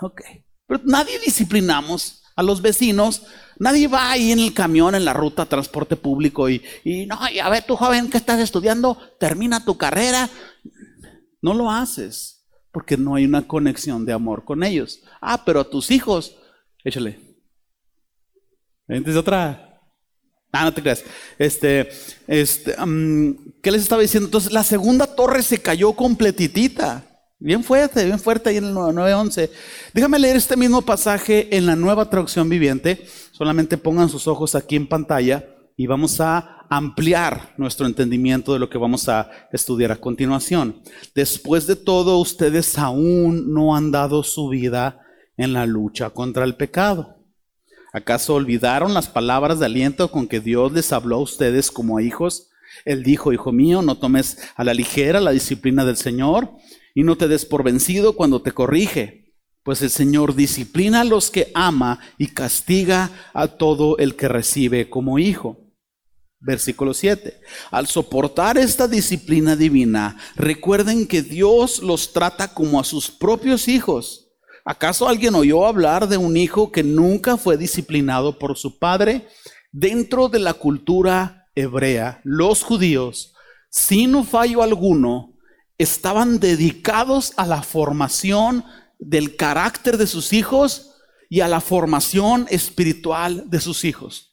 [0.00, 0.20] Ok,
[0.66, 3.22] pero nadie disciplinamos a los vecinos,
[3.60, 7.38] nadie va ahí en el camión, en la ruta, transporte público y, y no, y
[7.38, 10.28] a ver, tú joven que estás estudiando, termina tu carrera.
[11.40, 15.02] No lo haces porque no hay una conexión de amor con ellos.
[15.20, 16.36] Ah, pero a tus hijos,
[16.84, 17.18] échale.
[18.86, 19.80] ¿Entiendes otra?
[20.52, 21.04] Ah, no te creas.
[21.38, 21.88] Este,
[22.26, 22.74] este,
[23.62, 24.26] ¿qué les estaba diciendo?
[24.26, 27.04] Entonces, la segunda torre se cayó completitita.
[27.38, 29.50] Bien fuerte, bien fuerte ahí en el 911.
[29.92, 33.06] Déjame leer este mismo pasaje en la nueva traducción viviente.
[33.30, 35.44] Solamente pongan sus ojos aquí en pantalla
[35.78, 40.82] y vamos a ampliar nuestro entendimiento de lo que vamos a estudiar a continuación.
[41.14, 45.00] Después de todo, ustedes aún no han dado su vida
[45.36, 47.22] en la lucha contra el pecado.
[47.92, 52.02] ¿Acaso olvidaron las palabras de aliento con que Dios les habló a ustedes como a
[52.02, 52.50] hijos?
[52.84, 56.50] Él dijo, hijo mío, no tomes a la ligera la disciplina del Señor
[56.92, 61.30] y no te des por vencido cuando te corrige, pues el Señor disciplina a los
[61.30, 65.67] que ama y castiga a todo el que recibe como hijo.
[66.40, 67.40] Versículo 7.
[67.72, 74.30] Al soportar esta disciplina divina, recuerden que Dios los trata como a sus propios hijos.
[74.64, 79.26] ¿Acaso alguien oyó hablar de un hijo que nunca fue disciplinado por su padre?
[79.72, 83.34] Dentro de la cultura hebrea, los judíos,
[83.68, 85.34] sin fallo alguno,
[85.76, 88.64] estaban dedicados a la formación
[89.00, 90.94] del carácter de sus hijos
[91.28, 94.27] y a la formación espiritual de sus hijos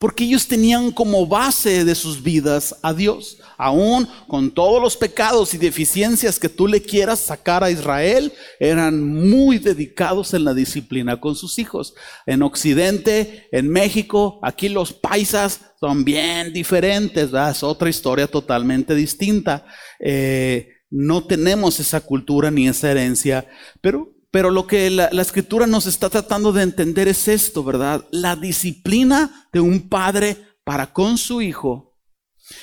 [0.00, 3.36] porque ellos tenían como base de sus vidas a Dios.
[3.58, 9.04] Aún con todos los pecados y deficiencias que tú le quieras sacar a Israel, eran
[9.04, 11.92] muy dedicados en la disciplina con sus hijos.
[12.24, 19.66] En Occidente, en México, aquí los paisas son bien diferentes, es otra historia totalmente distinta.
[19.98, 23.46] Eh, no tenemos esa cultura ni esa herencia,
[23.82, 28.06] pero pero lo que la, escritura nos está tratando de entender es esto, ¿verdad?
[28.12, 31.98] La disciplina de un padre para con su hijo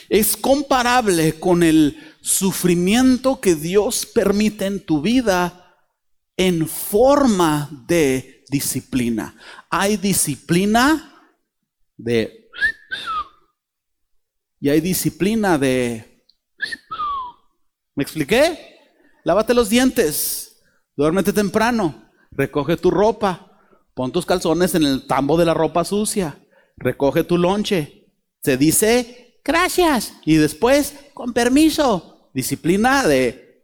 [0.10, 5.76] es comparable con el sufrimiento que Dios permite en tu vida
[6.38, 9.36] en forma de disciplina.
[9.70, 11.34] Hay disciplina
[11.98, 12.50] de...
[14.60, 16.24] Y hay disciplina de...
[17.96, 18.80] ¿Me expliqué?
[19.24, 20.47] Lávate los dientes.
[20.98, 23.62] Duérmete temprano, recoge tu ropa,
[23.94, 26.40] pon tus calzones en el tambo de la ropa sucia,
[26.76, 28.10] recoge tu lonche.
[28.42, 33.64] Se dice gracias y después con permiso, disciplina de...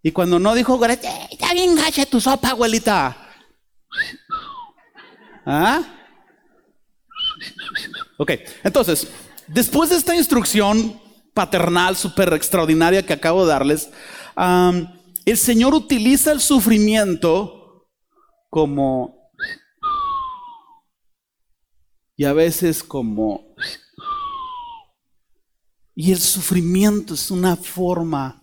[0.00, 3.16] Y cuando no dijo gracias, está bien gacha tu sopa, abuelita.
[5.44, 5.82] ¿Ah?
[8.16, 8.30] Ok,
[8.62, 9.08] entonces,
[9.48, 11.00] después de esta instrucción
[11.34, 13.90] paternal súper extraordinaria que acabo de darles,
[14.36, 17.86] el Señor utiliza el sufrimiento
[18.50, 19.30] como...
[22.16, 23.54] Y a veces como...
[25.94, 28.42] Y el sufrimiento es una forma,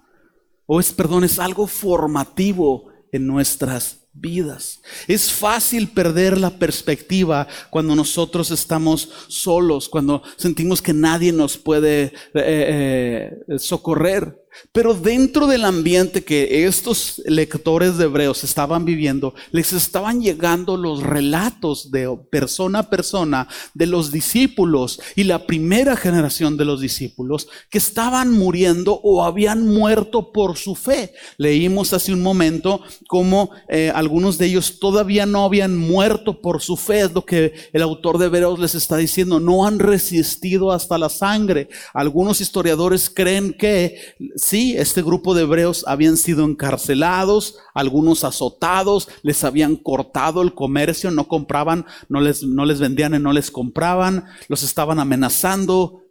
[0.67, 4.81] o es, perdón, es algo formativo en nuestras vidas.
[5.07, 12.13] Es fácil perder la perspectiva cuando nosotros estamos solos, cuando sentimos que nadie nos puede
[12.33, 14.45] eh, eh, socorrer.
[14.71, 21.03] Pero dentro del ambiente que estos lectores de Hebreos estaban viviendo, les estaban llegando los
[21.03, 27.47] relatos de persona a persona de los discípulos y la primera generación de los discípulos
[27.69, 31.13] que estaban muriendo o habían muerto por su fe.
[31.37, 36.77] Leímos hace un momento cómo eh, algunos de ellos todavía no habían muerto por su
[36.77, 40.97] fe, es lo que el autor de Hebreos les está diciendo, no han resistido hasta
[40.97, 41.69] la sangre.
[41.93, 44.15] Algunos historiadores creen que
[44.49, 51.11] Sí, este grupo de hebreos habían sido encarcelados, algunos azotados, les habían cortado el comercio,
[51.11, 56.01] no compraban, no les, no les vendían y no les compraban, los estaban amenazando,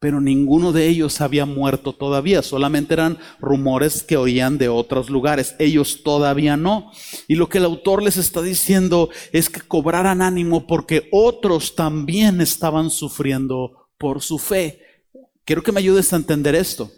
[0.00, 5.54] pero ninguno de ellos había muerto todavía, solamente eran rumores que oían de otros lugares,
[5.60, 6.90] ellos todavía no.
[7.28, 12.40] Y lo que el autor les está diciendo es que cobraran ánimo porque otros también
[12.40, 14.80] estaban sufriendo por su fe.
[15.44, 16.90] Quiero que me ayudes a entender esto.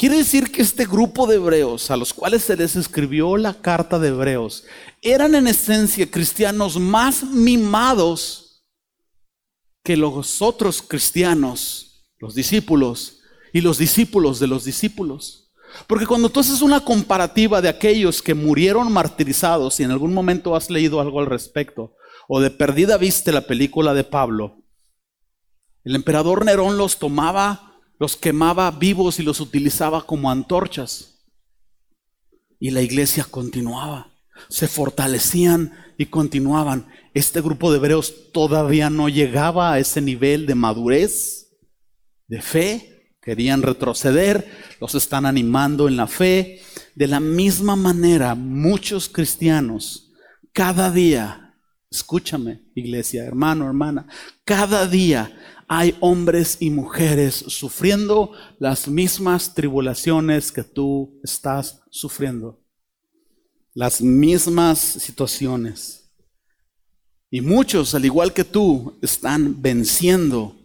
[0.00, 3.98] Quiere decir que este grupo de hebreos a los cuales se les escribió la carta
[3.98, 4.64] de hebreos
[5.02, 8.64] eran en esencia cristianos más mimados
[9.84, 13.20] que los otros cristianos, los discípulos
[13.52, 15.52] y los discípulos de los discípulos.
[15.86, 20.56] Porque cuando tú haces una comparativa de aquellos que murieron martirizados, y en algún momento
[20.56, 21.94] has leído algo al respecto,
[22.26, 24.64] o de perdida viste la película de Pablo,
[25.84, 27.69] el emperador Nerón los tomaba,
[28.00, 31.18] los quemaba vivos y los utilizaba como antorchas.
[32.58, 34.10] Y la iglesia continuaba,
[34.48, 36.88] se fortalecían y continuaban.
[37.12, 41.58] Este grupo de hebreos todavía no llegaba a ese nivel de madurez,
[42.26, 46.62] de fe, querían retroceder, los están animando en la fe.
[46.94, 50.10] De la misma manera, muchos cristianos
[50.54, 51.54] cada día,
[51.90, 54.06] escúchame iglesia, hermano, hermana,
[54.44, 55.36] cada día
[55.72, 62.60] hay hombres y mujeres sufriendo las mismas tribulaciones que tú estás sufriendo.
[63.72, 66.12] Las mismas situaciones.
[67.30, 70.56] Y muchos, al igual que tú, están venciendo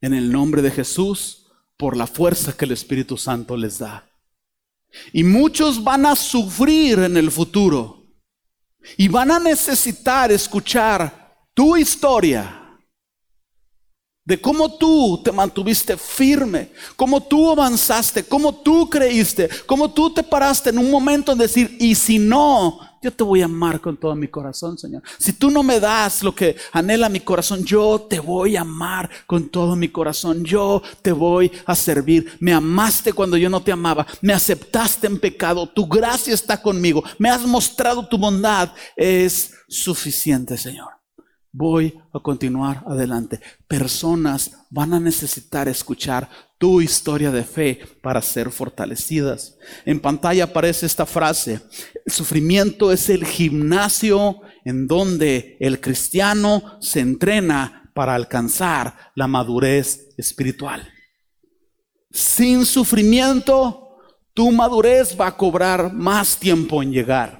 [0.00, 4.10] en el nombre de Jesús por la fuerza que el Espíritu Santo les da.
[5.12, 8.06] Y muchos van a sufrir en el futuro.
[8.96, 12.59] Y van a necesitar escuchar tu historia
[14.30, 20.22] de cómo tú te mantuviste firme, cómo tú avanzaste, cómo tú creíste, cómo tú te
[20.22, 23.96] paraste en un momento en decir, y si no, yo te voy a amar con
[23.96, 25.02] todo mi corazón, Señor.
[25.18, 29.10] Si tú no me das lo que anhela mi corazón, yo te voy a amar
[29.26, 30.44] con todo mi corazón.
[30.44, 32.36] Yo te voy a servir.
[32.38, 34.06] Me amaste cuando yo no te amaba.
[34.20, 35.66] Me aceptaste en pecado.
[35.66, 37.02] Tu gracia está conmigo.
[37.18, 38.70] Me has mostrado tu bondad.
[38.94, 40.99] Es suficiente, Señor
[41.52, 43.40] voy a continuar adelante.
[43.66, 46.28] Personas van a necesitar escuchar
[46.58, 49.56] tu historia de fe para ser fortalecidas.
[49.84, 51.60] En pantalla aparece esta frase,
[52.04, 60.08] el sufrimiento es el gimnasio en donde el cristiano se entrena para alcanzar la madurez
[60.16, 60.86] espiritual.
[62.12, 63.96] Sin sufrimiento,
[64.34, 67.39] tu madurez va a cobrar más tiempo en llegar.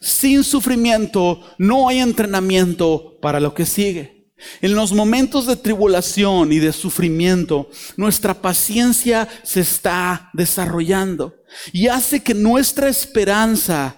[0.00, 4.18] Sin sufrimiento no hay entrenamiento para lo que sigue.
[4.60, 11.34] En los momentos de tribulación y de sufrimiento, nuestra paciencia se está desarrollando
[11.72, 13.96] y hace que nuestra esperanza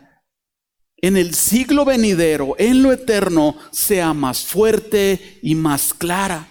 [0.97, 6.49] en el siglo venidero, en lo eterno, sea más fuerte y más clara.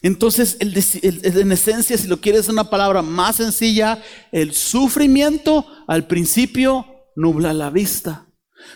[0.00, 7.52] Entonces, en esencia, si lo quieres una palabra más sencilla, el sufrimiento al principio nubla
[7.52, 8.27] la vista.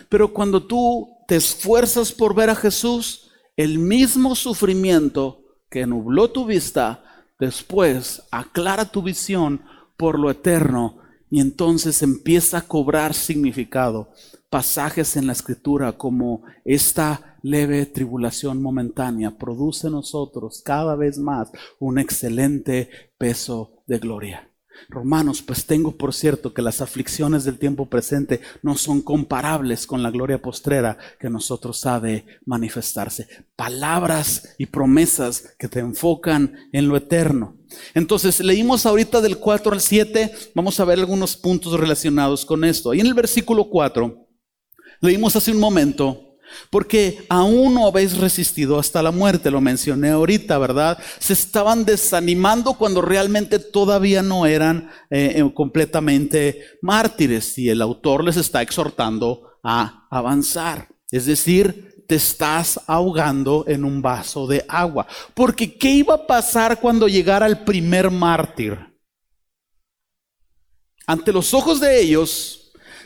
[0.09, 6.45] Pero cuando tú te esfuerzas por ver a Jesús, el mismo sufrimiento que nubló tu
[6.45, 7.03] vista,
[7.39, 9.61] después aclara tu visión
[9.97, 10.97] por lo eterno
[11.29, 14.11] y entonces empieza a cobrar significado.
[14.49, 21.51] Pasajes en la escritura como esta leve tribulación momentánea produce en nosotros cada vez más
[21.79, 24.52] un excelente peso de gloria.
[24.89, 30.03] Romanos, pues tengo por cierto que las aflicciones del tiempo presente no son comparables con
[30.03, 33.27] la gloria postrera que nosotros ha de manifestarse.
[33.55, 37.57] Palabras y promesas que te enfocan en lo eterno.
[37.93, 42.91] Entonces, leímos ahorita del 4 al 7, vamos a ver algunos puntos relacionados con esto.
[42.91, 44.27] Ahí en el versículo 4,
[45.01, 46.32] leímos hace un momento
[46.69, 50.97] porque aún no habéis resistido hasta la muerte, lo mencioné ahorita, ¿verdad?
[51.19, 58.23] Se estaban desanimando cuando realmente todavía no eran eh, eh, completamente mártires y el autor
[58.23, 60.89] les está exhortando a avanzar.
[61.11, 65.07] Es decir, te estás ahogando en un vaso de agua.
[65.33, 68.77] Porque ¿qué iba a pasar cuando llegara el primer mártir?
[71.05, 72.62] Ante los ojos de ellos,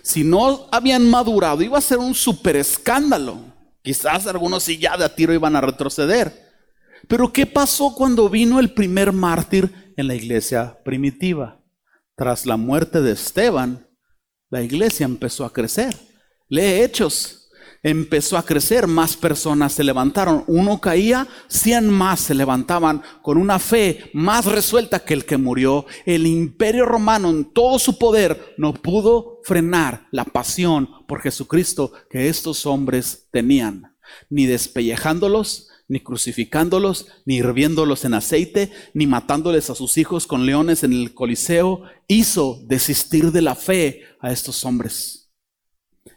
[0.08, 3.40] si no habían madurado, iba a ser un super escándalo.
[3.82, 6.48] Quizás algunos sí ya de a tiro iban a retroceder.
[7.10, 11.62] Pero ¿qué pasó cuando vino el primer mártir en la iglesia primitiva?
[12.16, 13.86] Tras la muerte de Esteban,
[14.50, 15.94] la iglesia empezó a crecer.
[16.48, 17.47] Lee Hechos
[17.90, 20.44] empezó a crecer, más personas se levantaron.
[20.48, 25.86] Uno caía, cien más se levantaban con una fe más resuelta que el que murió.
[26.06, 32.28] El imperio romano en todo su poder no pudo frenar la pasión por Jesucristo que
[32.28, 33.96] estos hombres tenían,
[34.30, 40.84] ni despellejándolos, ni crucificándolos, ni hirviéndolos en aceite, ni matándoles a sus hijos con leones
[40.84, 45.32] en el Coliseo, hizo desistir de la fe a estos hombres.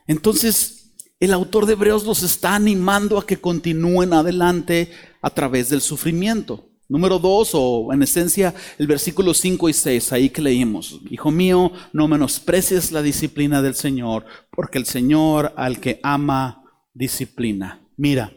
[0.08, 0.79] Entonces,
[1.20, 4.90] el autor de Hebreos los está animando a que continúen adelante
[5.20, 6.66] a través del sufrimiento.
[6.88, 10.98] Número dos, o en esencia, el versículo 5 y 6, ahí que leímos.
[11.10, 16.64] Hijo mío, no menosprecies la disciplina del Señor, porque el Señor al que ama,
[16.94, 17.80] disciplina.
[17.96, 18.32] Mira,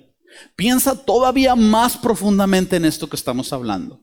[0.56, 4.02] piensa todavía más profundamente en esto que estamos hablando.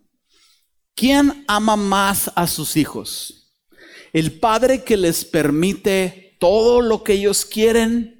[0.97, 3.55] ¿Quién ama más a sus hijos?
[4.13, 8.20] ¿El padre que les permite todo lo que ellos quieren?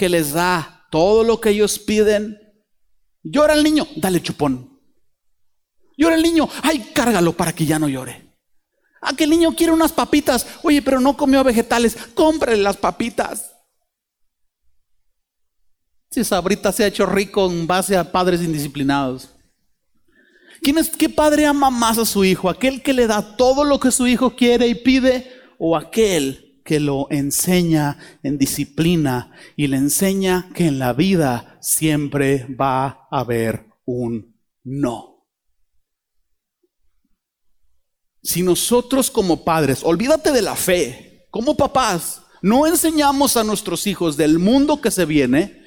[0.00, 2.40] Que les da todo lo que ellos piden.
[3.22, 4.80] Llora el niño, dale chupón.
[5.98, 8.34] Llora el niño, ay, cárgalo para que ya no llore.
[9.02, 10.46] Ah, que niño quiere unas papitas.
[10.62, 11.98] Oye, pero no comió vegetales.
[12.14, 13.54] Cómprale las papitas.
[16.10, 19.28] Si Sabrita se ha hecho rico en base a padres indisciplinados.
[20.62, 22.48] ¿Quién es, ¿Qué padre ama más a su hijo?
[22.48, 25.30] ¿Aquel que le da todo lo que su hijo quiere y pide?
[25.58, 32.46] ¿O aquel que lo enseña en disciplina y le enseña que en la vida siempre
[32.48, 35.26] va a haber un no?
[38.22, 44.16] Si nosotros como padres, olvídate de la fe, como papás, no enseñamos a nuestros hijos
[44.16, 45.59] del mundo que se viene,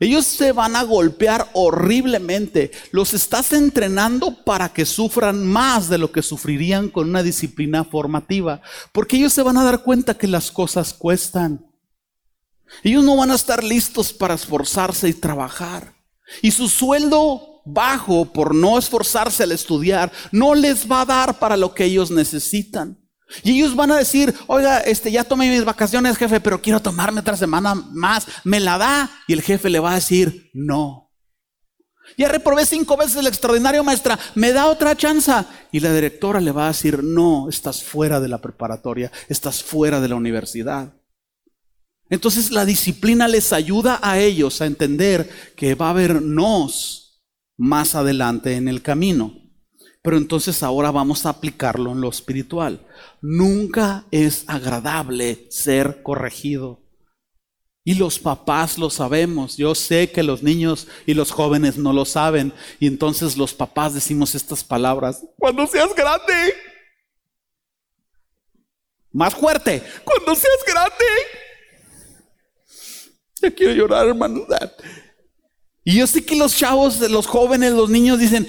[0.00, 2.70] ellos se van a golpear horriblemente.
[2.90, 8.62] Los estás entrenando para que sufran más de lo que sufrirían con una disciplina formativa.
[8.92, 11.66] Porque ellos se van a dar cuenta que las cosas cuestan.
[12.82, 15.92] Ellos no van a estar listos para esforzarse y trabajar.
[16.40, 21.58] Y su sueldo bajo por no esforzarse al estudiar no les va a dar para
[21.58, 22.99] lo que ellos necesitan.
[23.42, 27.20] Y ellos van a decir, oiga, este, ya tomé mis vacaciones, jefe, pero quiero tomarme
[27.20, 28.26] otra semana más.
[28.44, 29.10] ¿Me la da?
[29.26, 31.10] Y el jefe le va a decir, no.
[32.16, 35.32] Ya reprobé cinco veces el extraordinario maestra, ¿me da otra chance?
[35.70, 40.00] Y la directora le va a decir, no, estás fuera de la preparatoria, estás fuera
[40.00, 40.92] de la universidad.
[42.08, 47.22] Entonces la disciplina les ayuda a ellos a entender que va a haber nos
[47.56, 49.39] más adelante en el camino.
[50.02, 52.86] Pero entonces ahora vamos a aplicarlo en lo espiritual.
[53.20, 56.80] Nunca es agradable ser corregido.
[57.84, 59.56] Y los papás lo sabemos.
[59.56, 62.52] Yo sé que los niños y los jóvenes no lo saben.
[62.78, 65.24] Y entonces los papás decimos estas palabras.
[65.38, 66.54] Cuando seas grande.
[69.12, 69.82] Más fuerte.
[70.04, 71.04] Cuando seas grande.
[73.42, 74.46] Ya quiero llorar, hermano.
[75.84, 78.46] Y yo sé que los chavos, los jóvenes, los niños dicen,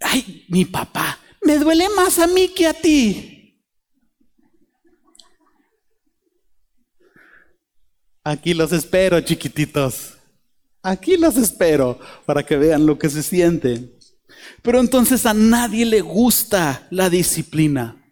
[0.00, 3.60] ay, mi papá, me duele más a mí que a ti.
[8.24, 10.14] Aquí los espero, chiquititos.
[10.82, 13.98] Aquí los espero para que vean lo que se siente.
[14.62, 18.02] Pero entonces a nadie le gusta la disciplina.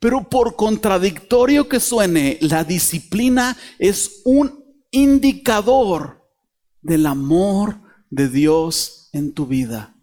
[0.00, 6.28] Pero por contradictorio que suene, la disciplina es un indicador
[6.80, 7.80] del amor
[8.10, 9.94] de Dios en tu vida.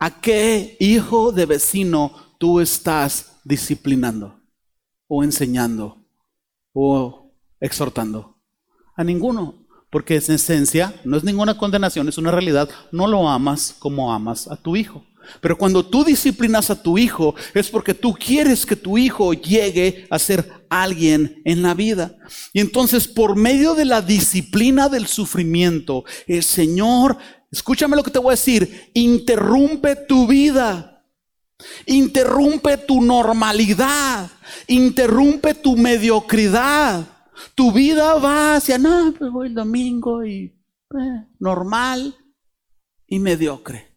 [0.00, 4.40] ¿A qué hijo de vecino tú estás disciplinando
[5.08, 6.04] o enseñando
[6.72, 8.36] o exhortando?
[8.96, 12.68] A ninguno, porque en esencia no es ninguna condenación, es una realidad.
[12.92, 15.04] No lo amas como amas a tu hijo.
[15.40, 20.06] Pero cuando tú disciplinas a tu hijo es porque tú quieres que tu hijo llegue
[20.10, 22.16] a ser alguien en la vida.
[22.52, 27.18] Y entonces por medio de la disciplina del sufrimiento, el Señor
[27.50, 31.04] escúchame lo que te voy a decir, interrumpe tu vida,
[31.86, 34.30] interrumpe tu normalidad,
[34.66, 37.06] interrumpe tu mediocridad.
[37.54, 42.16] Tu vida va hacia, no, pues voy el domingo y eh, normal
[43.06, 43.88] y mediocre.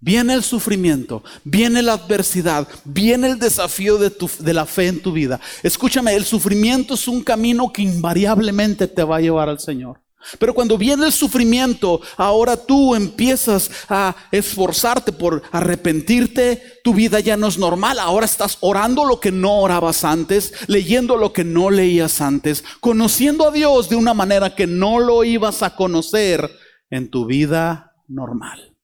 [0.00, 5.02] Viene el sufrimiento, viene la adversidad, viene el desafío de, tu, de la fe en
[5.02, 5.40] tu vida.
[5.64, 10.00] Escúchame, el sufrimiento es un camino que invariablemente te va a llevar al Señor.
[10.38, 17.36] Pero cuando viene el sufrimiento, ahora tú empiezas a esforzarte por arrepentirte, tu vida ya
[17.36, 21.70] no es normal, ahora estás orando lo que no orabas antes, leyendo lo que no
[21.70, 26.50] leías antes, conociendo a Dios de una manera que no lo ibas a conocer
[26.90, 28.76] en tu vida normal.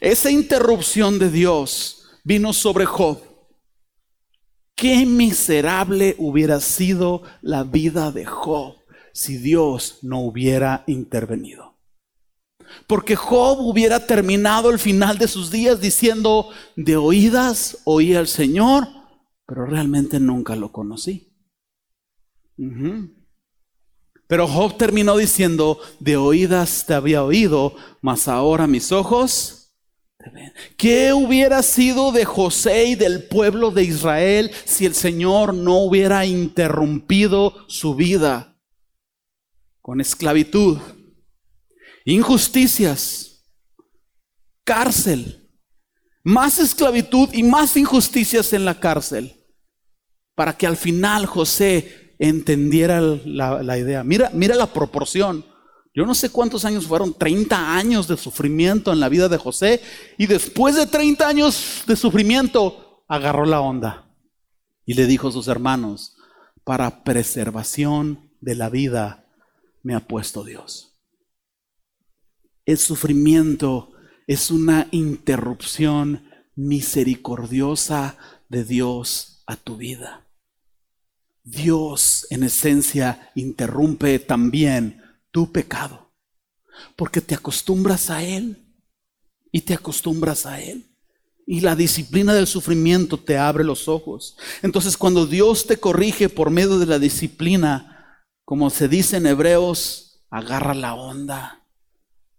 [0.00, 3.20] Esa interrupción de Dios vino sobre Job.
[4.74, 8.83] Qué miserable hubiera sido la vida de Job
[9.14, 11.78] si Dios no hubiera intervenido.
[12.88, 18.88] Porque Job hubiera terminado el final de sus días diciendo, de oídas oí al Señor,
[19.46, 21.32] pero realmente nunca lo conocí.
[24.26, 29.72] Pero Job terminó diciendo, de oídas te había oído, mas ahora mis ojos.
[30.76, 36.26] ¿Qué hubiera sido de José y del pueblo de Israel si el Señor no hubiera
[36.26, 38.53] interrumpido su vida?
[39.84, 40.78] Con esclavitud,
[42.06, 43.44] injusticias,
[44.64, 45.50] cárcel,
[46.22, 49.44] más esclavitud y más injusticias en la cárcel,
[50.34, 54.02] para que al final José entendiera la, idea.
[54.04, 55.44] Mira, mira la proporción.
[55.94, 59.82] Yo no sé cuántos años fueron, 30 años de sufrimiento en la vida de José,
[60.16, 64.10] y después de 30 años de sufrimiento, agarró la onda
[64.86, 66.16] y le dijo a sus hermanos,
[66.64, 69.23] para preservación de la vida,
[69.84, 70.96] me ha puesto Dios.
[72.64, 73.92] El sufrimiento
[74.26, 78.16] es una interrupción misericordiosa
[78.48, 80.26] de Dios a tu vida.
[81.44, 86.10] Dios en esencia interrumpe también tu pecado,
[86.96, 88.64] porque te acostumbras a Él
[89.52, 90.86] y te acostumbras a Él.
[91.46, 94.38] Y la disciplina del sufrimiento te abre los ojos.
[94.62, 97.93] Entonces cuando Dios te corrige por medio de la disciplina,
[98.44, 101.64] como se dice en Hebreos, agarra la onda,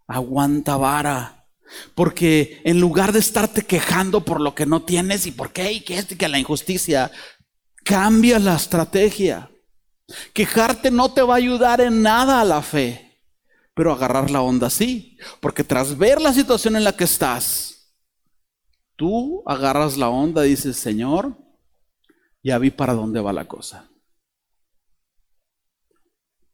[0.08, 1.48] aguanta vara.
[1.96, 5.82] Porque en lugar de estarte quejando por lo que no tienes y por qué y
[5.82, 7.12] qué es y que la injusticia,
[7.84, 9.50] cambia la estrategia.
[10.34, 13.20] Quejarte no te va a ayudar en nada a la fe,
[13.74, 15.18] pero agarrar la onda sí.
[15.40, 17.76] Porque tras ver la situación en la que estás,
[18.96, 21.38] Tú agarras la onda y dices, Señor,
[22.42, 23.90] ya vi para dónde va la cosa.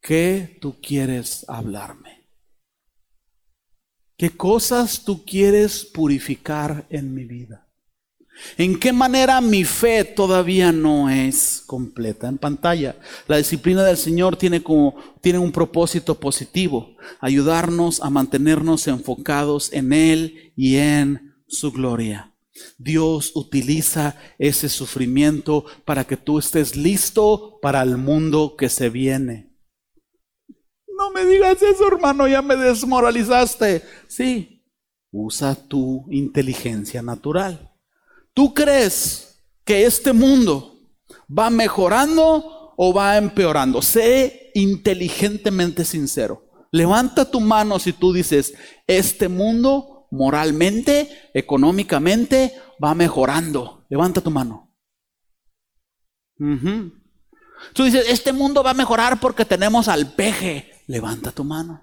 [0.01, 2.27] ¿Qué tú quieres hablarme?
[4.17, 7.67] ¿Qué cosas tú quieres purificar en mi vida?
[8.57, 12.27] ¿En qué manera mi fe todavía no es completa?
[12.27, 12.95] En pantalla,
[13.27, 19.93] la disciplina del Señor tiene, como, tiene un propósito positivo, ayudarnos a mantenernos enfocados en
[19.93, 22.33] Él y en su gloria.
[22.79, 29.50] Dios utiliza ese sufrimiento para que tú estés listo para el mundo que se viene.
[31.13, 33.83] Me digas eso, hermano, ya me desmoralizaste.
[34.07, 34.63] Sí,
[35.11, 37.71] usa tu inteligencia natural.
[38.33, 40.79] ¿Tú crees que este mundo
[41.27, 43.81] va mejorando o va empeorando?
[43.81, 46.47] Sé inteligentemente sincero.
[46.71, 48.53] Levanta tu mano si tú dices,
[48.87, 52.53] este mundo moralmente, económicamente,
[52.83, 53.85] va mejorando.
[53.89, 54.73] Levanta tu mano.
[57.73, 60.70] Tú dices, este mundo va a mejorar porque tenemos al peje.
[60.91, 61.81] Levanta tu mano.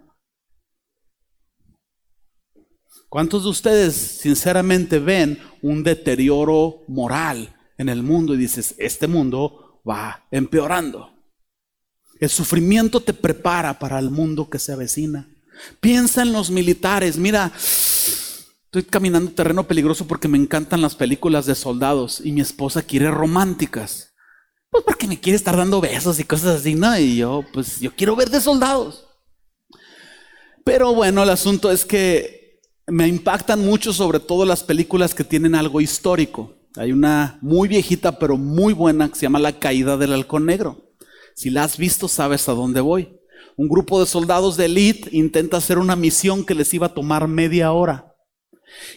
[3.09, 9.81] ¿Cuántos de ustedes sinceramente ven un deterioro moral en el mundo y dices, este mundo
[9.89, 11.11] va empeorando?
[12.21, 15.27] El sufrimiento te prepara para el mundo que se avecina.
[15.81, 17.17] Piensa en los militares.
[17.17, 17.51] Mira,
[18.67, 23.11] Estoy caminando terreno peligroso porque me encantan las películas de soldados y mi esposa quiere
[23.11, 24.08] románticas.
[24.71, 26.99] Pues porque me quiere estar dando besos y cosas así, ¿no?
[26.99, 29.07] Y yo, pues yo quiero ver de soldados.
[30.65, 35.55] Pero bueno, el asunto es que me impactan mucho sobre todo las películas que tienen
[35.55, 36.55] algo histórico.
[36.77, 40.93] Hay una muy viejita pero muy buena que se llama La caída del halcón negro.
[41.35, 43.19] Si la has visto sabes a dónde voy.
[43.57, 47.27] Un grupo de soldados de élite intenta hacer una misión que les iba a tomar
[47.29, 48.15] media hora.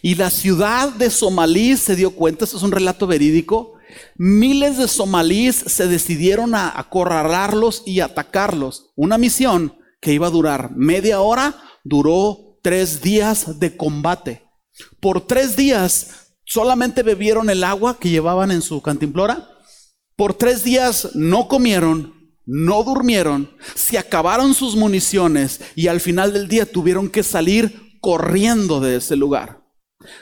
[0.02, 3.76] Y la ciudad de Somalí se dio cuenta, esto es un relato verídico,
[4.16, 8.92] miles de somalíes se decidieron a acorralarlos y atacarlos.
[8.96, 14.44] Una misión que iba a durar media hora, duró tres días de combate.
[15.00, 19.48] Por tres días solamente bebieron el agua que llevaban en su cantimplora.
[20.16, 26.48] Por tres días no comieron, no durmieron, se acabaron sus municiones y al final del
[26.48, 29.62] día tuvieron que salir corriendo de ese lugar.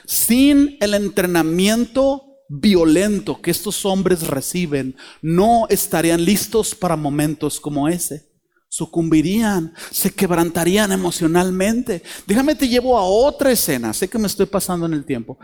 [0.06, 8.28] Sin el entrenamiento violento que estos hombres reciben, no estarían listos para momentos como ese.
[8.68, 12.02] Sucumbirían, se quebrantarían emocionalmente.
[12.26, 15.38] Déjame te llevo a otra escena, sé que me estoy pasando en el tiempo.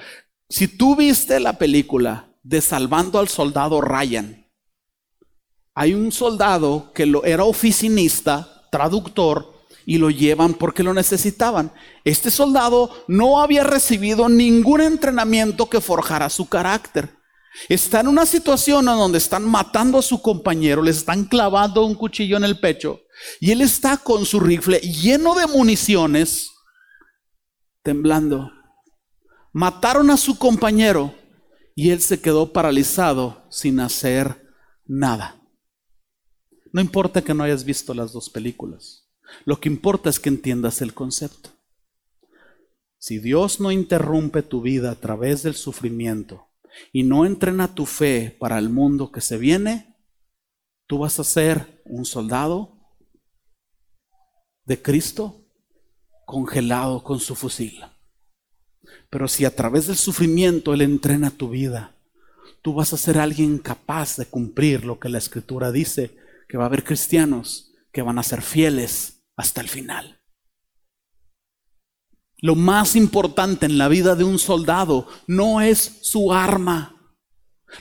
[0.48, 4.44] Si tú viste la película de Salvando al Soldado Ryan,
[5.74, 9.55] hay un soldado que lo, era oficinista, traductor,
[9.86, 11.72] y lo llevan porque lo necesitaban.
[12.04, 17.16] Este soldado no había recibido ningún entrenamiento que forjara su carácter.
[17.68, 21.94] Está en una situación en donde están matando a su compañero, le están clavando un
[21.94, 23.00] cuchillo en el pecho
[23.40, 26.50] y él está con su rifle lleno de municiones,
[27.82, 28.50] temblando.
[29.52, 31.14] Mataron a su compañero
[31.74, 34.50] y él se quedó paralizado sin hacer
[34.84, 35.40] nada.
[36.72, 39.05] No importa que no hayas visto las dos películas.
[39.44, 41.50] Lo que importa es que entiendas el concepto.
[42.98, 46.48] Si Dios no interrumpe tu vida a través del sufrimiento
[46.92, 49.96] y no entrena tu fe para el mundo que se viene,
[50.86, 52.76] tú vas a ser un soldado
[54.64, 55.44] de Cristo
[56.24, 57.80] congelado con su fusil.
[59.10, 61.96] Pero si a través del sufrimiento Él entrena tu vida,
[62.62, 66.16] tú vas a ser alguien capaz de cumplir lo que la Escritura dice,
[66.48, 70.20] que va a haber cristianos que van a ser fieles hasta el final.
[72.38, 76.92] Lo más importante en la vida de un soldado no es su arma.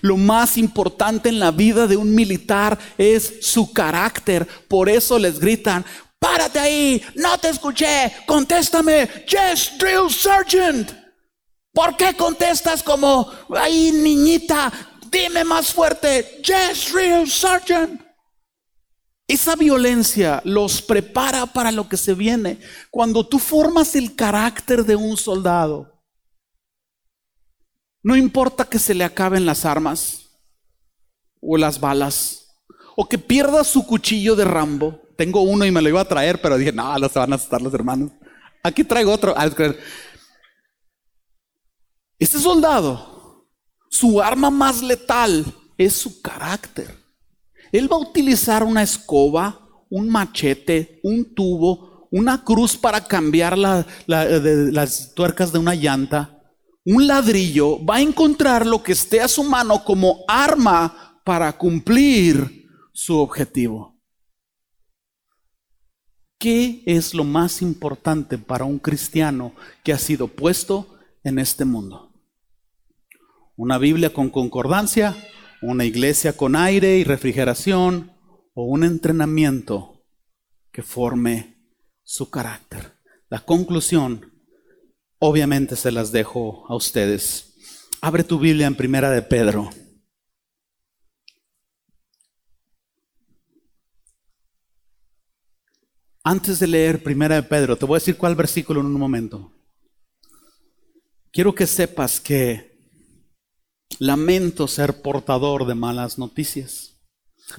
[0.01, 4.47] Lo más importante en la vida de un militar es su carácter.
[4.68, 5.86] Por eso les gritan,
[6.20, 10.91] Párate ahí, no te escuché, contéstame, yes, drill sergeant.
[11.72, 14.72] ¿Por qué contestas como, ahí niñita,
[15.12, 18.01] dime más fuerte, yes, drill sergeant?
[19.28, 22.60] Esa violencia los prepara para lo que se viene.
[22.92, 26.04] Cuando tú formas el carácter de un soldado,
[28.04, 30.30] no importa que se le acaben las armas
[31.42, 32.46] o las balas,
[32.96, 35.02] o que pierda su cuchillo de Rambo.
[35.18, 37.62] Tengo uno y me lo iba a traer, pero dije, no, los van a asustar
[37.62, 38.12] los hermanos.
[38.64, 39.34] Aquí traigo otro.
[39.36, 39.50] Ah,
[42.18, 43.48] este soldado,
[43.90, 45.46] su arma más letal
[45.78, 47.05] es su carácter.
[47.78, 49.60] Él va a utilizar una escoba,
[49.90, 56.42] un machete, un tubo, una cruz para cambiar las tuercas de una llanta,
[56.86, 62.70] un ladrillo, va a encontrar lo que esté a su mano como arma para cumplir
[62.94, 64.00] su objetivo.
[66.38, 69.54] ¿Qué es lo más importante para un cristiano
[69.84, 72.14] que ha sido puesto en este mundo?
[73.58, 75.16] ¿Una Biblia con concordancia?
[75.66, 78.11] Una iglesia con aire y refrigeración
[78.53, 80.05] o un entrenamiento
[80.72, 81.72] que forme
[82.03, 82.93] su carácter.
[83.30, 84.34] La conclusión,
[85.20, 87.55] obviamente se las dejo a ustedes.
[88.01, 89.70] Abre tu Biblia en Primera de Pedro.
[96.24, 99.51] Antes de leer Primera de Pedro, te voy a decir cuál versículo en un momento.
[101.32, 102.75] Quiero que sepas que
[104.00, 106.96] Lamento ser portador de malas noticias.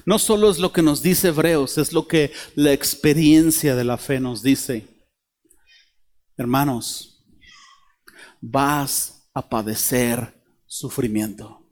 [0.05, 3.97] No solo es lo que nos dice Hebreos, es lo que la experiencia de la
[3.97, 4.87] fe nos dice.
[6.35, 7.25] Hermanos,
[8.41, 11.67] vas a padecer sufrimiento.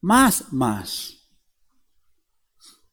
[0.00, 1.14] Más, más.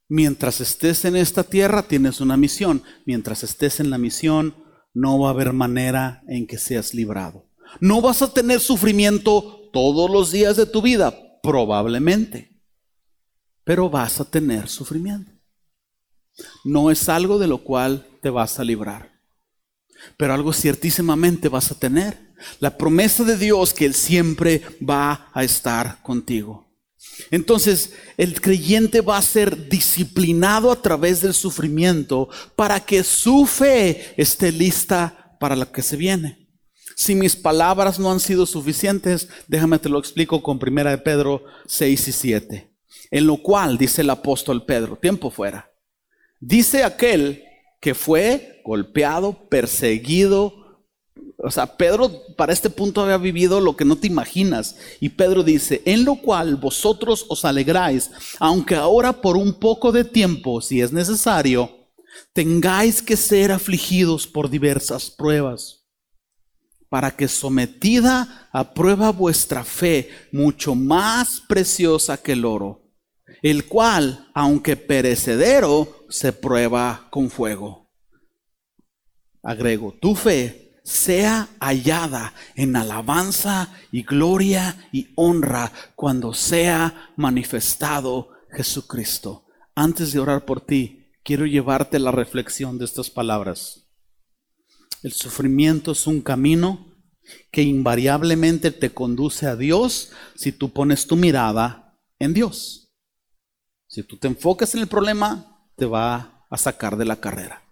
[0.07, 2.83] Mientras estés en esta tierra tienes una misión.
[3.05, 4.55] Mientras estés en la misión
[4.93, 7.49] no va a haber manera en que seas librado.
[7.79, 11.13] No vas a tener sufrimiento todos los días de tu vida?
[11.41, 12.61] Probablemente.
[13.65, 15.31] Pero vas a tener sufrimiento.
[16.63, 19.11] No es algo de lo cual te vas a librar.
[20.15, 22.33] Pero algo ciertísimamente vas a tener.
[22.59, 26.71] La promesa de Dios que Él siempre va a estar contigo.
[27.31, 34.13] Entonces, el creyente va a ser disciplinado a través del sufrimiento para que su fe
[34.21, 36.42] esté lista para lo que se viene.
[36.95, 41.43] Si mis palabras no han sido suficientes, déjame te lo explico con primera de Pedro
[41.67, 42.69] 6 y 7.
[43.11, 45.71] En lo cual, dice el apóstol Pedro, tiempo fuera,
[46.39, 47.43] dice aquel
[47.79, 50.81] que fue golpeado, perseguido,
[51.37, 54.77] o sea, Pedro para este punto había vivido lo que no te imaginas.
[55.01, 60.05] Y Pedro dice, en lo cual vosotros os alegráis, aunque ahora por un poco de
[60.05, 61.69] tiempo, si es necesario,
[62.31, 65.82] tengáis que ser afligidos por diversas pruebas
[66.93, 72.83] para que sometida a prueba vuestra fe, mucho más preciosa que el oro,
[73.41, 77.89] el cual, aunque perecedero, se prueba con fuego.
[79.41, 89.47] Agrego, tu fe sea hallada en alabanza y gloria y honra cuando sea manifestado Jesucristo.
[89.73, 93.82] Antes de orar por ti, quiero llevarte la reflexión de estas palabras.
[95.03, 96.87] El sufrimiento es un camino
[97.51, 102.89] que invariablemente te conduce a Dios si tú pones tu mirada en Dios.
[103.87, 107.63] Si tú te enfocas en el problema, te va a sacar de la carrera.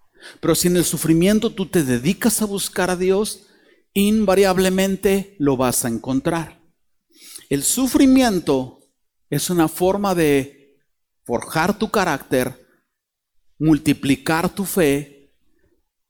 [0.41, 3.47] Pero si en el sufrimiento tú te dedicas a buscar a Dios,
[3.93, 6.61] invariablemente lo vas a encontrar.
[7.49, 8.79] El sufrimiento
[9.29, 10.77] es una forma de
[11.23, 12.67] forjar tu carácter,
[13.57, 15.11] multiplicar tu fe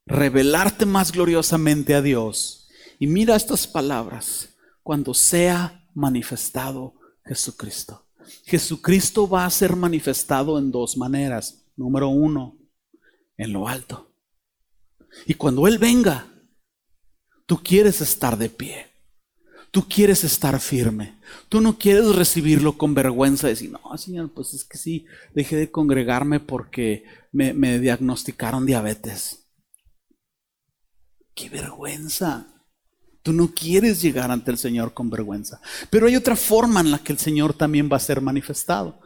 [0.05, 2.67] revelarte más gloriosamente a Dios.
[2.99, 4.49] Y mira estas palabras,
[4.83, 6.95] cuando sea manifestado
[7.25, 8.05] Jesucristo.
[8.45, 11.65] Jesucristo va a ser manifestado en dos maneras.
[11.75, 12.57] Número uno,
[13.37, 14.13] en lo alto.
[15.25, 16.27] Y cuando Él venga,
[17.45, 18.87] tú quieres estar de pie.
[19.71, 21.17] Tú quieres estar firme.
[21.47, 25.55] Tú no quieres recibirlo con vergüenza y decir, no, Señor, pues es que sí, dejé
[25.55, 29.40] de congregarme porque me, me diagnosticaron diabetes.
[31.33, 32.47] ¡Qué vergüenza!
[33.23, 35.61] Tú no quieres llegar ante el Señor con vergüenza.
[35.89, 38.99] Pero hay otra forma en la que el Señor también va a ser manifestado.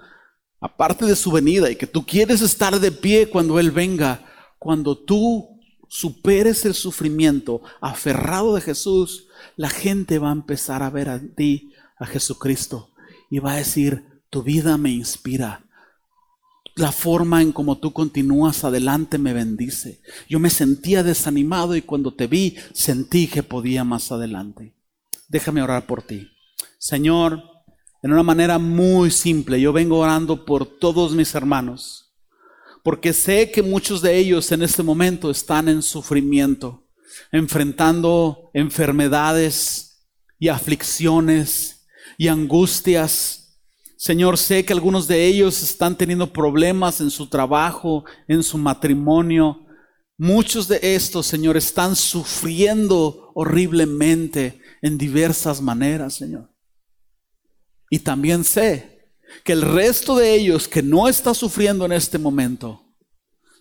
[0.59, 4.25] Aparte de su venida y que tú quieres estar de pie cuando Él venga,
[4.57, 11.09] cuando tú superes el sufrimiento aferrado de Jesús, la gente va a empezar a ver
[11.09, 12.91] a ti, a Jesucristo,
[13.29, 15.64] y va a decir, tu vida me inspira,
[16.75, 20.01] la forma en como tú continúas adelante me bendice.
[20.27, 24.75] Yo me sentía desanimado y cuando te vi sentí que podía más adelante.
[25.29, 26.29] Déjame orar por ti.
[26.77, 27.41] Señor,
[28.03, 32.13] en una manera muy simple, yo vengo orando por todos mis hermanos,
[32.83, 36.83] porque sé que muchos de ellos en este momento están en sufrimiento,
[37.31, 40.05] enfrentando enfermedades
[40.37, 43.44] y aflicciones y angustias
[44.05, 49.65] Señor, sé que algunos de ellos están teniendo problemas en su trabajo, en su matrimonio.
[50.15, 56.53] Muchos de estos, Señor, están sufriendo horriblemente en diversas maneras, Señor.
[57.89, 59.09] Y también sé
[59.43, 62.95] que el resto de ellos que no está sufriendo en este momento,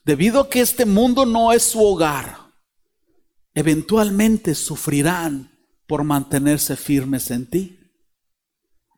[0.05, 2.53] debido a que este mundo no es su hogar,
[3.55, 7.84] eventualmente sufrirán por mantenerse firmes en ti.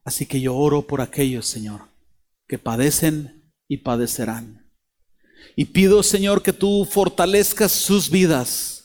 [0.06, 1.88] Así que yo oro por aquellos, Señor,
[2.46, 4.70] que padecen y padecerán.
[5.56, 8.75] Y pido, Señor, que tú fortalezcas sus vidas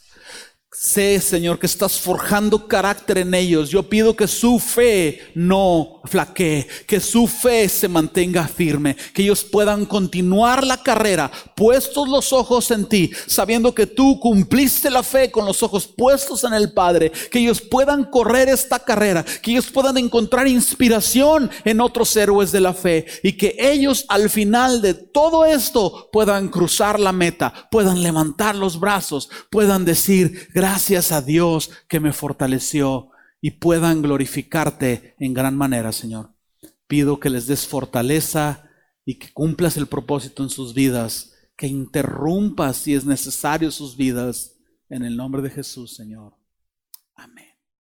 [0.74, 3.70] Sé, Señor, que estás forjando carácter en ellos.
[3.70, 9.44] Yo pido que su fe no flaquee, que su fe se mantenga firme, que ellos
[9.44, 15.30] puedan continuar la carrera, puestos los ojos en ti, sabiendo que tú cumpliste la fe
[15.30, 19.70] con los ojos puestos en el Padre, que ellos puedan correr esta carrera, que ellos
[19.70, 24.94] puedan encontrar inspiración en otros héroes de la fe y que ellos al final de
[24.94, 31.72] todo esto puedan cruzar la meta, puedan levantar los brazos, puedan decir, gracias a Dios
[31.88, 33.10] que me fortaleció
[33.42, 36.36] y puedan glorificarte en gran manera, Señor.
[36.86, 38.70] Pido que les des fortaleza
[39.04, 44.56] y que cumplas el propósito en sus vidas, que interrumpas si es necesario sus vidas,
[44.88, 46.36] en el nombre de Jesús, Señor.
[47.16, 47.51] Amén.